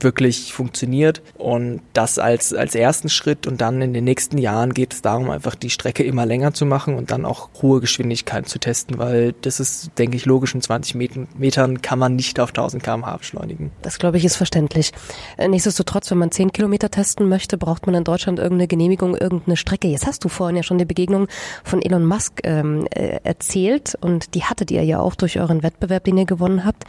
wirklich 0.00 0.52
funktioniert. 0.52 1.22
Und 1.36 1.80
das 1.92 2.18
als, 2.18 2.54
als 2.54 2.74
ersten 2.74 3.08
Schritt. 3.08 3.46
Und 3.46 3.60
dann 3.60 3.82
in 3.82 3.92
den 3.92 4.04
nächsten 4.04 4.38
Jahren 4.38 4.74
geht 4.74 4.94
es 4.94 5.02
darum, 5.02 5.30
einfach 5.30 5.54
die 5.54 5.70
Strecke 5.70 6.02
immer 6.02 6.26
länger 6.26 6.54
zu 6.54 6.66
machen 6.66 6.94
und 6.94 7.10
dann 7.10 7.24
auch 7.24 7.48
hohe 7.62 7.80
Geschwindigkeiten 7.80 8.46
zu 8.46 8.58
testen, 8.58 8.98
weil 8.98 9.34
das 9.42 9.60
ist, 9.60 9.90
denke 9.98 10.16
ich, 10.16 10.24
logisch. 10.24 10.54
In 10.54 10.62
20 10.62 10.94
Metern 10.94 11.82
kann 11.82 11.98
man 11.98 12.16
nicht 12.16 12.40
auf 12.40 12.50
1000 12.50 12.82
km/h 12.82 13.16
beschleunigen. 13.16 13.70
Das, 13.82 13.98
glaube 13.98 14.16
ich, 14.16 14.24
ist 14.24 14.36
verständlich. 14.36 14.92
Äh, 15.36 15.48
nichtsdestotrotz, 15.48 16.10
wenn 16.10 16.18
man 16.18 16.30
10 16.30 16.52
Kilometer 16.52 16.90
testen 16.90 17.28
möchte, 17.28 17.58
braucht 17.58 17.86
man 17.86 17.94
in 17.94 18.04
Deutschland 18.04 18.38
irgendeine 18.38 18.68
Genehmigung, 18.68 19.16
irgendeine 19.16 19.56
Strecke. 19.56 19.88
Jetzt 19.88 20.06
hast 20.06 20.24
du 20.24 20.28
vorhin 20.28 20.56
ja 20.56 20.62
schon 20.62 20.78
die 20.78 20.84
Begegnung 20.84 21.28
von 21.64 21.82
Elon 21.82 22.04
Musk 22.04 22.40
ähm, 22.44 22.86
äh, 22.90 23.18
erzählt 23.58 23.96
und 24.00 24.34
die 24.34 24.44
hattet 24.44 24.70
ihr 24.70 24.84
ja 24.84 25.00
auch 25.00 25.14
durch 25.14 25.38
euren 25.38 25.62
Wettbewerb, 25.62 26.04
den 26.04 26.18
ihr 26.18 26.26
gewonnen 26.26 26.64
habt. 26.64 26.84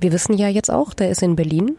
Wir 0.00 0.12
wissen 0.12 0.36
ja 0.36 0.48
jetzt 0.48 0.70
auch, 0.70 0.94
der 0.94 1.10
ist 1.10 1.22
in 1.22 1.36
Berlin 1.36 1.76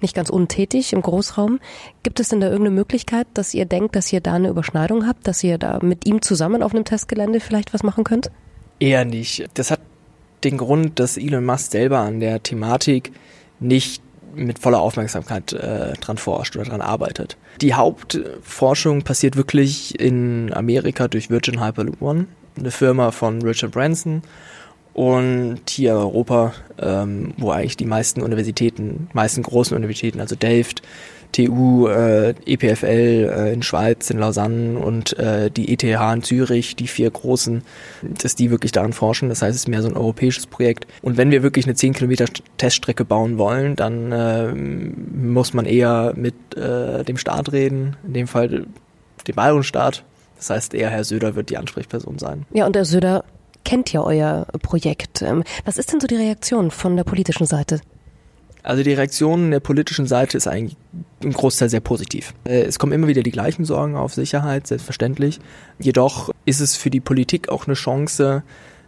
nicht 0.00 0.14
ganz 0.14 0.30
untätig 0.30 0.92
im 0.92 1.02
Großraum. 1.02 1.58
Gibt 2.04 2.20
es 2.20 2.28
denn 2.28 2.40
da 2.40 2.46
irgendeine 2.46 2.76
Möglichkeit, 2.76 3.26
dass 3.34 3.52
ihr 3.52 3.64
denkt, 3.64 3.96
dass 3.96 4.12
ihr 4.12 4.20
da 4.20 4.34
eine 4.34 4.48
Überschneidung 4.48 5.08
habt, 5.08 5.26
dass 5.26 5.42
ihr 5.42 5.58
da 5.58 5.80
mit 5.82 6.06
ihm 6.06 6.22
zusammen 6.22 6.62
auf 6.62 6.72
einem 6.72 6.84
Testgelände 6.84 7.40
vielleicht 7.40 7.74
was 7.74 7.82
machen 7.82 8.04
könnt? 8.04 8.30
Eher 8.78 9.04
nicht. 9.04 9.48
Das 9.54 9.72
hat 9.72 9.80
den 10.44 10.56
Grund, 10.56 11.00
dass 11.00 11.16
Elon 11.16 11.44
Musk 11.44 11.72
selber 11.72 11.98
an 11.98 12.20
der 12.20 12.40
Thematik 12.42 13.12
nicht 13.58 14.02
mit 14.36 14.60
voller 14.60 14.80
Aufmerksamkeit 14.80 15.52
äh, 15.52 15.94
dran 15.94 16.16
forscht 16.16 16.54
oder 16.54 16.66
dran 16.66 16.80
arbeitet. 16.80 17.36
Die 17.60 17.74
Hauptforschung 17.74 19.02
passiert 19.02 19.36
wirklich 19.36 19.98
in 19.98 20.52
Amerika 20.54 21.08
durch 21.08 21.28
Virgin 21.28 21.60
Hyperloop 21.60 22.00
One, 22.00 22.26
eine 22.58 22.70
Firma 22.70 23.10
von 23.10 23.42
Richard 23.42 23.72
Branson 23.72 24.22
und 24.94 25.60
hier 25.68 25.92
in 25.92 25.96
Europa, 25.96 26.54
ähm, 26.80 27.32
wo 27.36 27.50
eigentlich 27.50 27.76
die 27.76 27.86
meisten 27.86 28.20
Universitäten, 28.20 29.08
meisten 29.12 29.42
großen 29.42 29.76
Universitäten, 29.76 30.20
also 30.20 30.34
Delft, 30.34 30.82
TU, 31.32 31.88
äh, 31.88 32.30
EPFL 32.46 33.30
äh, 33.32 33.52
in 33.52 33.62
Schweiz, 33.62 34.10
in 34.10 34.18
Lausanne 34.18 34.78
und 34.78 35.16
äh, 35.18 35.50
die 35.50 35.72
ETH 35.72 35.84
in 35.84 36.22
Zürich, 36.22 36.74
die 36.74 36.88
vier 36.88 37.10
großen, 37.10 37.62
dass 38.02 38.34
die 38.34 38.50
wirklich 38.50 38.72
daran 38.72 38.92
forschen. 38.92 39.28
Das 39.28 39.42
heißt, 39.42 39.54
es 39.54 39.62
ist 39.62 39.68
mehr 39.68 39.82
so 39.82 39.88
ein 39.88 39.96
europäisches 39.96 40.46
Projekt. 40.46 40.86
Und 41.02 41.16
wenn 41.16 41.30
wir 41.30 41.42
wirklich 41.42 41.66
eine 41.66 41.74
10 41.74 41.92
Kilometer 41.92 42.26
Teststrecke 42.56 43.04
bauen 43.04 43.38
wollen, 43.38 43.76
dann 43.76 44.12
äh, 44.12 44.52
muss 44.52 45.52
man 45.54 45.66
eher 45.66 46.14
mit 46.16 46.34
äh, 46.56 47.04
dem 47.04 47.18
Staat 47.18 47.52
reden, 47.52 47.96
in 48.06 48.14
dem 48.14 48.26
Fall 48.26 48.66
dem 49.26 49.34
bayerischen 49.34 49.64
Staat. 49.64 50.04
Das 50.38 50.50
heißt, 50.50 50.74
eher 50.74 50.90
Herr 50.90 51.04
Söder 51.04 51.34
wird 51.34 51.50
die 51.50 51.58
Ansprechperson 51.58 52.18
sein. 52.18 52.46
Ja, 52.52 52.66
und 52.66 52.74
der 52.74 52.84
Söder 52.84 53.24
kennt 53.64 53.92
ja 53.92 54.02
euer 54.02 54.46
Projekt. 54.62 55.20
Ähm, 55.20 55.44
was 55.64 55.76
ist 55.76 55.92
denn 55.92 56.00
so 56.00 56.06
die 56.06 56.16
Reaktion 56.16 56.70
von 56.70 56.96
der 56.96 57.04
politischen 57.04 57.46
Seite? 57.46 57.80
Also 58.62 58.82
die 58.82 58.92
Reaktion 58.92 59.50
der 59.50 59.60
politischen 59.60 60.06
Seite 60.06 60.36
ist 60.36 60.46
eigentlich 60.46 60.76
im 61.20 61.32
Großteil 61.32 61.68
sehr 61.68 61.80
positiv. 61.80 62.34
Äh, 62.44 62.62
es 62.62 62.78
kommen 62.78 62.92
immer 62.92 63.06
wieder 63.06 63.22
die 63.22 63.30
gleichen 63.30 63.64
Sorgen 63.64 63.96
auf 63.96 64.14
Sicherheit, 64.14 64.66
selbstverständlich. 64.66 65.40
Jedoch 65.78 66.30
ist 66.44 66.60
es 66.60 66.76
für 66.76 66.90
die 66.90 67.00
Politik 67.00 67.48
auch 67.48 67.66
eine 67.66 67.74
Chance, 67.74 68.42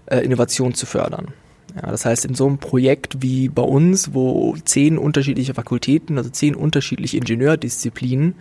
äh, 0.07 0.21
Innovation 0.21 0.75
zu 0.75 0.87
fördern. 0.87 1.29
Ja, 1.75 1.91
das 1.91 2.05
heißt, 2.05 2.25
in 2.25 2.35
so 2.35 2.47
einem 2.47 2.59
Projekt 2.59 3.23
wie 3.23 3.49
bei 3.49 3.63
uns, 3.63 4.15
wo 4.15 4.57
zehn 4.65 4.99
unterschiedliche 4.99 5.55
Fakultäten, 5.55 6.19
also 6.19 6.31
zehn 6.31 6.55
unterschiedliche 6.55 7.17
Ingenieurdisziplinen 7.17 8.35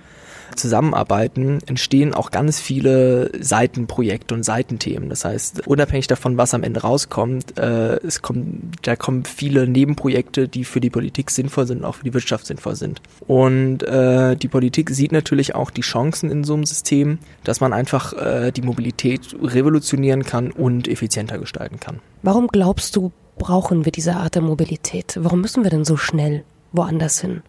zusammenarbeiten, 0.55 1.59
entstehen 1.67 2.13
auch 2.13 2.31
ganz 2.31 2.59
viele 2.59 3.31
Seitenprojekte 3.39 4.35
und 4.35 4.43
Seitenthemen. 4.43 5.09
Das 5.09 5.25
heißt, 5.25 5.67
unabhängig 5.67 6.07
davon, 6.07 6.37
was 6.37 6.53
am 6.53 6.63
Ende 6.63 6.81
rauskommt, 6.81 7.57
äh, 7.57 7.97
es 7.97 8.21
kommt, 8.21 8.77
da 8.81 8.95
kommen 8.95 9.25
viele 9.25 9.67
Nebenprojekte, 9.67 10.47
die 10.47 10.63
für 10.63 10.79
die 10.79 10.89
Politik 10.89 11.31
sinnvoll 11.31 11.67
sind 11.67 11.79
und 11.79 11.85
auch 11.85 11.95
für 11.95 12.03
die 12.03 12.13
Wirtschaft 12.13 12.45
sinnvoll 12.45 12.75
sind. 12.75 13.01
Und 13.27 13.83
äh, 13.83 14.35
die 14.35 14.47
Politik 14.47 14.89
sieht 14.89 15.11
natürlich 15.11 15.55
auch 15.55 15.71
die 15.71 15.81
Chancen 15.81 16.29
in 16.31 16.43
so 16.43 16.53
einem 16.53 16.65
System, 16.65 17.19
dass 17.43 17.61
man 17.61 17.73
einfach 17.73 18.13
äh, 18.13 18.51
die 18.51 18.61
Mobilität 18.61 19.35
revolutionieren 19.41 20.23
kann 20.23 20.51
und 20.51 20.87
effizienter 20.87 21.37
gestalten 21.37 21.79
kann. 21.79 21.99
Warum 22.21 22.47
glaubst 22.47 22.95
du, 22.95 23.11
brauchen 23.39 23.85
wir 23.85 23.91
diese 23.91 24.15
Art 24.17 24.35
der 24.35 24.43
Mobilität? 24.43 25.17
Warum 25.19 25.41
müssen 25.41 25.63
wir 25.63 25.71
denn 25.71 25.85
so 25.85 25.97
schnell 25.97 26.43
woanders 26.71 27.19
hin? 27.19 27.41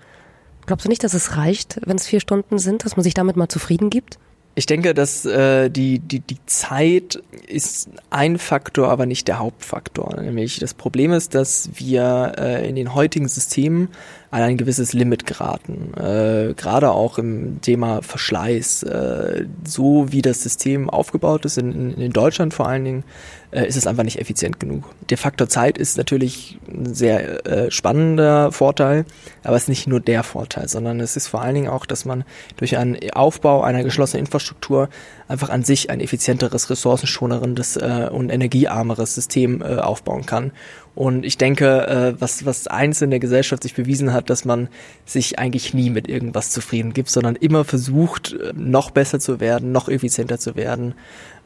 Glaubst 0.64 0.86
du 0.86 0.88
nicht, 0.88 1.04
dass 1.04 1.12
es 1.12 1.36
reicht, 1.36 1.80
wenn 1.84 1.96
es 1.96 2.06
vier 2.06 2.20
Stunden 2.20 2.58
sind, 2.58 2.86
dass 2.86 2.96
man 2.96 3.04
sich 3.04 3.12
damit 3.12 3.36
mal 3.36 3.48
zufrieden 3.48 3.90
gibt? 3.90 4.18
Ich 4.56 4.66
denke, 4.66 4.94
dass 4.94 5.24
äh, 5.24 5.70
die, 5.70 6.00
die, 6.00 6.20
die 6.20 6.36
Zeit 6.46 7.22
ist 7.46 7.88
ein 8.10 8.36
Faktor, 8.36 8.88
aber 8.88 9.06
nicht 9.06 9.28
der 9.28 9.38
Hauptfaktor. 9.38 10.20
Nämlich 10.20 10.58
das 10.58 10.74
Problem 10.74 11.12
ist, 11.12 11.34
dass 11.34 11.70
wir 11.74 12.32
äh, 12.36 12.68
in 12.68 12.74
den 12.74 12.94
heutigen 12.94 13.28
Systemen 13.28 13.88
an 14.30 14.42
ein 14.42 14.56
gewisses 14.56 14.92
Limit 14.92 15.24
geraten. 15.24 15.94
Äh, 15.94 16.54
Gerade 16.54 16.90
auch 16.90 17.18
im 17.18 17.60
Thema 17.60 18.02
Verschleiß. 18.02 18.82
Äh, 18.82 19.46
so 19.64 20.12
wie 20.12 20.20
das 20.20 20.42
System 20.42 20.90
aufgebaut 20.90 21.44
ist, 21.44 21.56
in, 21.56 21.96
in 21.96 22.12
Deutschland 22.12 22.52
vor 22.52 22.68
allen 22.68 22.84
Dingen, 22.84 23.04
äh, 23.50 23.66
ist 23.66 23.76
es 23.76 23.86
einfach 23.86 24.04
nicht 24.04 24.18
effizient 24.18 24.60
genug. 24.60 24.90
Der 25.08 25.18
Faktor 25.18 25.48
Zeit 25.48 25.78
ist 25.78 25.96
natürlich 25.98 26.58
ein 26.68 26.94
sehr 26.94 27.46
äh, 27.46 27.70
spannender 27.70 28.52
Vorteil, 28.52 29.04
aber 29.42 29.56
es 29.56 29.62
ist 29.62 29.68
nicht 29.68 29.86
nur 29.86 30.00
der 30.00 30.22
Vorteil, 30.22 30.68
sondern 30.68 31.00
es 31.00 31.16
ist 31.16 31.28
vor 31.28 31.42
allen 31.42 31.54
Dingen 31.54 31.68
auch, 31.68 31.86
dass 31.86 32.04
man 32.04 32.24
durch 32.56 32.76
einen 32.76 32.98
Aufbau 33.12 33.62
einer 33.62 33.82
geschlossenen 33.82 34.26
Infrastruktur 34.26 34.88
einfach 35.28 35.48
an 35.48 35.62
sich 35.62 35.90
ein 35.90 36.00
effizienteres, 36.00 36.70
ressourcenschoneres 36.70 37.76
äh, 37.76 38.08
und 38.10 38.30
energiearmeres 38.30 39.14
System 39.14 39.62
äh, 39.62 39.76
aufbauen 39.76 40.26
kann. 40.26 40.52
Und 40.94 41.24
ich 41.24 41.38
denke, 41.38 41.86
äh, 41.86 42.20
was, 42.20 42.44
was 42.44 42.66
eins 42.66 43.00
in 43.00 43.10
der 43.10 43.20
Gesellschaft 43.20 43.62
sich 43.62 43.74
bewiesen 43.74 44.12
hat, 44.12 44.28
dass 44.28 44.44
man 44.44 44.68
sich 45.06 45.38
eigentlich 45.38 45.72
nie 45.72 45.88
mit 45.88 46.08
irgendwas 46.08 46.50
zufrieden 46.50 46.92
gibt, 46.92 47.10
sondern 47.10 47.36
immer 47.36 47.64
versucht, 47.64 48.32
äh, 48.32 48.52
noch 48.54 48.90
besser 48.90 49.20
zu 49.20 49.40
werden, 49.40 49.72
noch 49.72 49.88
effizienter 49.88 50.38
zu 50.38 50.56
werden. 50.56 50.94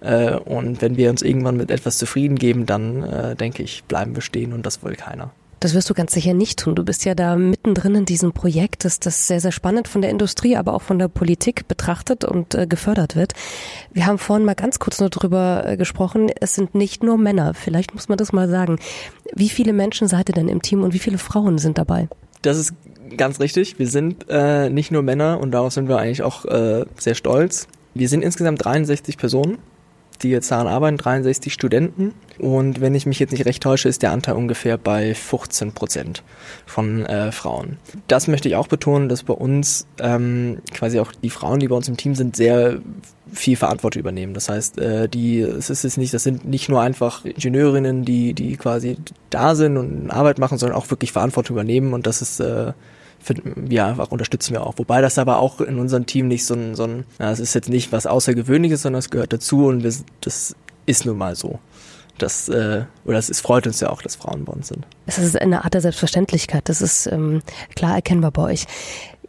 Äh, 0.04 0.36
und 0.36 0.82
wenn 0.82 0.96
wir 0.96 1.10
uns 1.10 1.22
irgendwann 1.22 1.56
mit 1.56 1.70
etwas 1.70 1.98
zufrieden 1.98 2.36
geben, 2.36 2.66
dann 2.66 3.02
äh, 3.02 3.36
denke 3.36 3.62
ich, 3.62 3.84
bleiben 3.84 4.14
wir 4.14 4.22
stehen 4.22 4.52
und 4.52 4.64
das 4.66 4.82
will 4.82 4.94
keiner. 4.94 5.30
Das 5.60 5.72
wirst 5.72 5.88
du 5.88 5.94
ganz 5.94 6.12
sicher 6.12 6.34
nicht 6.34 6.58
tun. 6.58 6.74
Du 6.74 6.84
bist 6.84 7.06
ja 7.06 7.14
da 7.14 7.36
mittendrin 7.36 7.94
in 7.94 8.04
diesem 8.04 8.32
Projekt, 8.32 8.84
dass 8.84 9.00
das 9.00 9.26
sehr, 9.26 9.40
sehr 9.40 9.50
spannend 9.50 9.88
von 9.88 10.02
der 10.02 10.10
Industrie, 10.10 10.58
aber 10.58 10.74
auch 10.74 10.82
von 10.82 10.98
der 10.98 11.08
Politik 11.08 11.66
betrachtet 11.68 12.22
und 12.22 12.54
äh, 12.54 12.66
gefördert 12.66 13.16
wird. 13.16 13.32
Wir 13.90 14.04
haben 14.04 14.18
vorhin 14.18 14.44
mal 14.44 14.54
ganz 14.54 14.78
kurz 14.78 15.00
nur 15.00 15.08
drüber 15.08 15.64
äh, 15.66 15.76
gesprochen. 15.78 16.30
Es 16.38 16.54
sind 16.54 16.74
nicht 16.74 17.02
nur 17.02 17.16
Männer. 17.16 17.54
Vielleicht 17.54 17.94
muss 17.94 18.10
man 18.10 18.18
das 18.18 18.30
mal 18.30 18.46
sagen. 18.46 18.78
Wie 19.34 19.48
viele 19.48 19.72
Menschen 19.72 20.06
seid 20.06 20.28
ihr 20.28 20.34
denn 20.34 20.48
im 20.48 20.60
Team 20.60 20.82
und 20.82 20.92
wie 20.92 20.98
viele 20.98 21.16
Frauen 21.16 21.56
sind 21.56 21.78
dabei? 21.78 22.08
Das 22.42 22.58
ist 22.58 22.74
ganz 23.16 23.40
richtig. 23.40 23.78
Wir 23.78 23.88
sind 23.88 24.26
äh, 24.28 24.68
nicht 24.68 24.90
nur 24.90 25.00
Männer 25.00 25.40
und 25.40 25.52
darauf 25.52 25.72
sind 25.72 25.88
wir 25.88 25.96
eigentlich 25.96 26.22
auch 26.22 26.44
äh, 26.44 26.84
sehr 26.98 27.14
stolz. 27.14 27.68
Wir 27.94 28.10
sind 28.10 28.22
insgesamt 28.22 28.62
63 28.62 29.16
Personen 29.16 29.56
die 30.24 30.30
jetzt 30.30 30.50
daran 30.50 30.66
arbeiten, 30.66 30.96
63 30.96 31.52
Studenten. 31.52 32.12
Und 32.38 32.80
wenn 32.80 32.94
ich 32.94 33.06
mich 33.06 33.18
jetzt 33.20 33.30
nicht 33.30 33.46
recht 33.46 33.62
täusche, 33.62 33.88
ist 33.88 34.02
der 34.02 34.10
Anteil 34.10 34.34
ungefähr 34.34 34.76
bei 34.78 35.14
15 35.14 35.72
Prozent 35.72 36.22
von 36.66 37.04
äh, 37.06 37.30
Frauen. 37.30 37.76
Das 38.08 38.26
möchte 38.26 38.48
ich 38.48 38.56
auch 38.56 38.66
betonen, 38.66 39.08
dass 39.08 39.22
bei 39.22 39.34
uns 39.34 39.86
ähm, 40.00 40.58
quasi 40.72 40.98
auch 40.98 41.12
die 41.12 41.30
Frauen, 41.30 41.60
die 41.60 41.68
bei 41.68 41.76
uns 41.76 41.88
im 41.88 41.96
Team 41.96 42.14
sind, 42.14 42.34
sehr 42.34 42.80
viel 43.32 43.56
Verantwortung 43.56 44.00
übernehmen. 44.00 44.34
Das 44.34 44.48
heißt, 44.48 44.78
äh, 44.78 45.08
die, 45.08 45.40
es 45.40 45.70
ist 45.70 45.84
jetzt 45.84 45.98
nicht, 45.98 46.14
das 46.14 46.22
sind 46.22 46.44
nicht 46.44 46.68
nur 46.68 46.80
einfach 46.80 47.24
Ingenieurinnen, 47.24 48.04
die, 48.04 48.34
die 48.34 48.56
quasi 48.56 48.96
da 49.30 49.54
sind 49.54 49.76
und 49.76 50.10
Arbeit 50.10 50.38
machen, 50.38 50.58
sondern 50.58 50.78
auch 50.78 50.90
wirklich 50.90 51.12
Verantwortung 51.12 51.54
übernehmen 51.56 51.92
und 51.92 52.06
das 52.06 52.22
ist 52.22 52.40
äh, 52.40 52.72
wir 53.44 53.86
einfach 53.86 54.10
unterstützen 54.10 54.52
wir 54.52 54.66
auch. 54.66 54.74
Wobei 54.76 55.00
das 55.00 55.18
aber 55.18 55.38
auch 55.38 55.60
in 55.60 55.78
unserem 55.78 56.06
Team 56.06 56.28
nicht 56.28 56.44
so 56.44 56.54
ein, 56.54 56.74
so 56.74 56.84
ein, 56.84 57.04
es 57.18 57.40
ist 57.40 57.54
jetzt 57.54 57.68
nicht 57.68 57.92
was 57.92 58.06
Außergewöhnliches, 58.06 58.82
sondern 58.82 58.98
es 58.98 59.10
gehört 59.10 59.32
dazu 59.32 59.66
und 59.66 59.82
wir, 59.82 59.92
das 60.20 60.54
ist 60.86 61.06
nun 61.06 61.18
mal 61.18 61.34
so. 61.34 61.58
Das, 62.18 62.48
äh, 62.48 62.84
oder 63.04 63.18
es 63.18 63.40
freut 63.40 63.66
uns 63.66 63.80
ja 63.80 63.90
auch, 63.90 64.00
dass 64.00 64.16
Frauen 64.16 64.44
bei 64.44 64.52
uns 64.52 64.68
sind. 64.68 64.86
Es 65.06 65.18
ist 65.18 65.40
eine 65.40 65.64
Art 65.64 65.74
der 65.74 65.80
Selbstverständlichkeit. 65.80 66.68
Das 66.68 66.80
ist 66.80 67.06
ähm, 67.06 67.42
klar 67.74 67.96
erkennbar 67.96 68.30
bei 68.30 68.42
euch. 68.42 68.66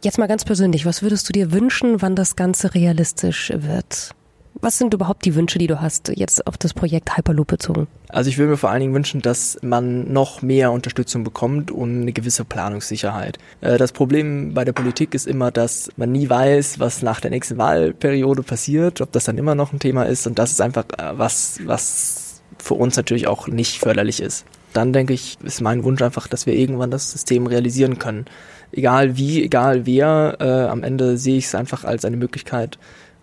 Jetzt 0.02 0.18
mal 0.18 0.28
ganz 0.28 0.44
persönlich, 0.44 0.86
was 0.86 1.02
würdest 1.02 1.28
du 1.28 1.32
dir 1.32 1.52
wünschen, 1.52 2.00
wann 2.00 2.14
das 2.14 2.36
Ganze 2.36 2.74
realistisch 2.74 3.52
wird? 3.54 4.14
Was 4.60 4.78
sind 4.78 4.94
überhaupt 4.94 5.24
die 5.26 5.34
Wünsche, 5.34 5.58
die 5.58 5.66
du 5.66 5.82
hast, 5.82 6.10
jetzt 6.14 6.46
auf 6.46 6.56
das 6.56 6.72
Projekt 6.72 7.16
Hyperloop 7.16 7.46
bezogen? 7.46 7.88
Also 8.08 8.30
ich 8.30 8.38
würde 8.38 8.52
mir 8.52 8.56
vor 8.56 8.70
allen 8.70 8.80
Dingen 8.80 8.94
wünschen, 8.94 9.20
dass 9.20 9.58
man 9.62 10.12
noch 10.12 10.40
mehr 10.40 10.72
Unterstützung 10.72 11.24
bekommt 11.24 11.70
und 11.70 12.02
eine 12.02 12.12
gewisse 12.12 12.44
Planungssicherheit. 12.44 13.38
Äh, 13.60 13.76
das 13.76 13.92
Problem 13.92 14.54
bei 14.54 14.64
der 14.64 14.72
Politik 14.72 15.14
ist 15.14 15.26
immer, 15.26 15.50
dass 15.50 15.90
man 15.96 16.10
nie 16.10 16.30
weiß, 16.30 16.80
was 16.80 17.02
nach 17.02 17.20
der 17.20 17.30
nächsten 17.30 17.58
Wahlperiode 17.58 18.42
passiert, 18.42 19.00
ob 19.02 19.12
das 19.12 19.24
dann 19.24 19.36
immer 19.36 19.54
noch 19.54 19.72
ein 19.72 19.78
Thema 19.78 20.04
ist 20.04 20.26
und 20.26 20.38
das 20.38 20.52
ist 20.52 20.60
einfach 20.60 20.84
äh, 20.96 21.18
was, 21.18 21.60
was 21.64 22.42
für 22.58 22.74
uns 22.74 22.96
natürlich 22.96 23.26
auch 23.26 23.48
nicht 23.48 23.78
förderlich 23.78 24.20
ist. 24.20 24.46
Dann 24.72 24.92
denke 24.92 25.12
ich, 25.12 25.38
ist 25.42 25.60
mein 25.60 25.84
Wunsch 25.84 26.02
einfach, 26.02 26.28
dass 26.28 26.46
wir 26.46 26.54
irgendwann 26.54 26.90
das 26.90 27.12
System 27.12 27.46
realisieren 27.46 27.98
können. 27.98 28.26
Egal 28.72 29.16
wie, 29.16 29.42
egal 29.42 29.86
wer, 29.86 30.36
äh, 30.40 30.70
am 30.70 30.82
Ende 30.82 31.16
sehe 31.18 31.38
ich 31.38 31.46
es 31.46 31.54
einfach 31.54 31.84
als 31.84 32.04
eine 32.04 32.16
Möglichkeit, 32.16 32.78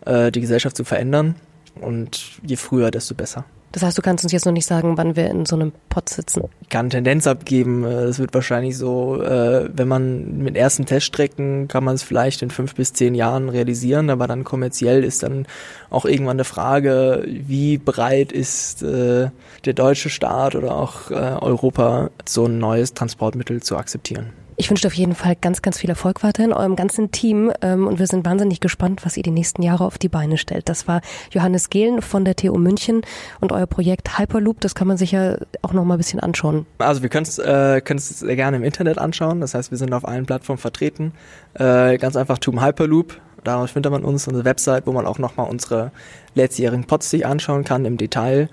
äh, 0.06 0.32
die 0.32 0.42
Gesellschaft 0.42 0.78
zu 0.78 0.84
verändern. 0.84 1.36
Und 1.80 2.40
je 2.46 2.56
früher, 2.56 2.92
desto 2.92 3.16
besser. 3.16 3.46
Das 3.74 3.82
heißt, 3.82 3.98
du 3.98 4.04
kannst 4.04 4.24
uns 4.24 4.32
jetzt 4.32 4.46
noch 4.46 4.54
nicht 4.54 4.68
sagen, 4.68 4.98
wann 4.98 5.16
wir 5.16 5.32
in 5.32 5.48
so 5.48 5.56
einem 5.56 5.72
Pot 5.90 6.08
sitzen. 6.08 6.44
Ich 6.62 6.70
kann 6.70 6.92
Tendenz 6.92 7.26
abgeben. 7.26 7.84
Äh, 7.84 8.04
es 8.04 8.20
wird 8.20 8.32
wahrscheinlich 8.36 8.78
so, 8.78 9.20
äh, 9.22 9.68
wenn 9.74 9.88
man 9.88 10.38
mit 10.38 10.56
ersten 10.56 10.86
Teststrecken 10.86 11.68
kann 11.68 11.84
man 11.84 11.96
es 11.96 12.04
vielleicht 12.04 12.44
in 12.44 12.52
fünf 12.52 12.76
bis 12.76 12.94
zehn 12.94 13.16
Jahren 13.16 13.50
realisieren, 13.50 14.12
aber 14.12 14.28
dann 14.28 14.44
kommerziell 14.44 15.04
ist 15.04 15.24
dann 15.24 15.48
auch 15.90 16.06
irgendwann 16.06 16.36
eine 16.36 16.44
Frage, 16.44 17.26
wie 17.26 17.80
bereit 17.80 18.32
ist 18.32 18.84
äh, 18.84 19.30
der 19.66 19.74
deutsche 19.74 20.12
Staat 20.12 20.56
oder 20.56 20.76
auch 20.76 21.10
Europa, 21.10 22.12
so 22.26 22.46
ein 22.46 22.60
neues 22.60 22.94
Transportmittel 22.94 23.64
zu 23.64 23.78
akzeptieren. 23.78 24.30
Ich 24.56 24.70
wünsche 24.70 24.88
auf 24.88 24.94
jeden 24.94 25.16
Fall 25.16 25.36
ganz, 25.40 25.62
ganz 25.62 25.80
viel 25.80 25.90
Erfolg 25.90 26.24
weiterhin, 26.24 26.54
eurem 26.54 26.76
ganzen 26.76 27.12
Team. 27.12 27.52
Ähm, 27.62 27.88
und 27.88 28.00
wir 28.00 28.08
sind 28.08 28.26
wahnsinnig 28.26 28.60
gespannt, 28.60 29.06
was 29.06 29.18
ihr 29.18 29.24
die 29.24 29.32
nächsten 29.32 29.62
Jahre 29.62 29.86
auf 29.86 29.98
die 29.98 30.10
Beine 30.10 30.38
stellt. 30.38 30.70
Das 30.70 30.88
war 30.88 31.02
Johannes 31.32 31.70
Gehlen 31.70 32.02
von 32.02 32.26
der 32.26 32.36
TU 32.36 32.58
München 32.58 33.02
und 33.40 33.52
euer 33.52 33.68
Projekt 33.68 34.18
Hyperloop. 34.18 34.60
Das 34.60 34.76
kann 34.76 34.88
man 34.88 34.98
sich 34.98 35.12
ja 35.12 35.38
auch 35.62 35.74
noch 35.74 35.84
mal 35.86 35.96
ein 35.96 35.98
bisschen 35.98 36.20
anschauen. 36.20 36.66
Also 36.78 37.02
wir 37.02 37.10
können 37.10 37.26
es 37.26 37.40
äh, 37.40 37.82
sehr 37.98 38.36
gerne 38.36 38.58
im 38.58 38.64
Internet 38.64 38.98
anschauen. 38.98 39.42
Das 39.42 39.54
heißt, 39.54 39.72
wir 39.72 39.78
sind 39.78 39.94
auf 39.94 40.08
allen 40.08 40.26
Plattformen 40.26 40.60
vertreten. 40.60 41.14
Äh, 41.56 41.98
ganz 41.98 42.16
einfach 42.16 42.38
TUM 42.38 42.64
Hyperloop. 42.64 43.20
Darauf 43.44 43.72
findet 43.72 43.92
man 43.92 44.04
uns, 44.06 44.28
unsere 44.28 44.46
Website, 44.46 44.88
wo 44.88 44.94
man 44.94 45.06
auch 45.06 45.20
noch 45.20 45.36
mal 45.36 45.44
unsere 45.44 45.92
letztjährigen 46.36 46.86
Pods 46.86 47.10
sich 47.10 47.26
anschauen 47.26 47.64
kann 47.64 47.86
im 47.86 47.98
Detail 47.98 48.50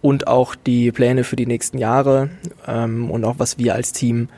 und 0.00 0.26
auch 0.26 0.54
die 0.54 0.90
Pläne 0.90 1.24
für 1.24 1.36
die 1.36 1.46
nächsten 1.46 1.78
Jahre 1.78 2.30
ähm, 2.66 3.10
und 3.10 3.24
auch 3.24 3.36
was 3.38 3.58
wir 3.58 3.74
als 3.74 3.92
Team 3.92 4.28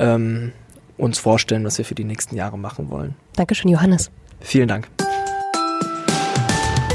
ähm, 0.00 0.52
uns 0.98 1.18
vorstellen, 1.18 1.64
was 1.64 1.78
wir 1.78 1.84
für 1.84 1.94
die 1.94 2.04
nächsten 2.04 2.34
Jahre 2.34 2.58
machen 2.58 2.90
wollen. 2.90 3.14
Dankeschön, 3.36 3.70
Johannes. 3.70 4.10
Vielen 4.40 4.68
Dank. 4.68 4.88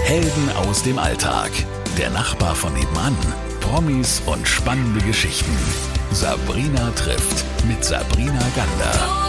Helden 0.04 0.50
aus 0.68 0.84
dem 0.84 1.00
Alltag. 1.00 1.52
Der 1.98 2.10
Nachbar 2.10 2.56
von 2.56 2.74
nebenan. 2.74 3.16
Promis 3.62 4.22
und 4.26 4.48
spannende 4.48 5.04
Geschichten. 5.06 5.56
Sabrina 6.12 6.92
trifft 6.92 7.46
mit 7.68 7.84
Sabrina 7.84 8.42
Gander. 8.56 9.25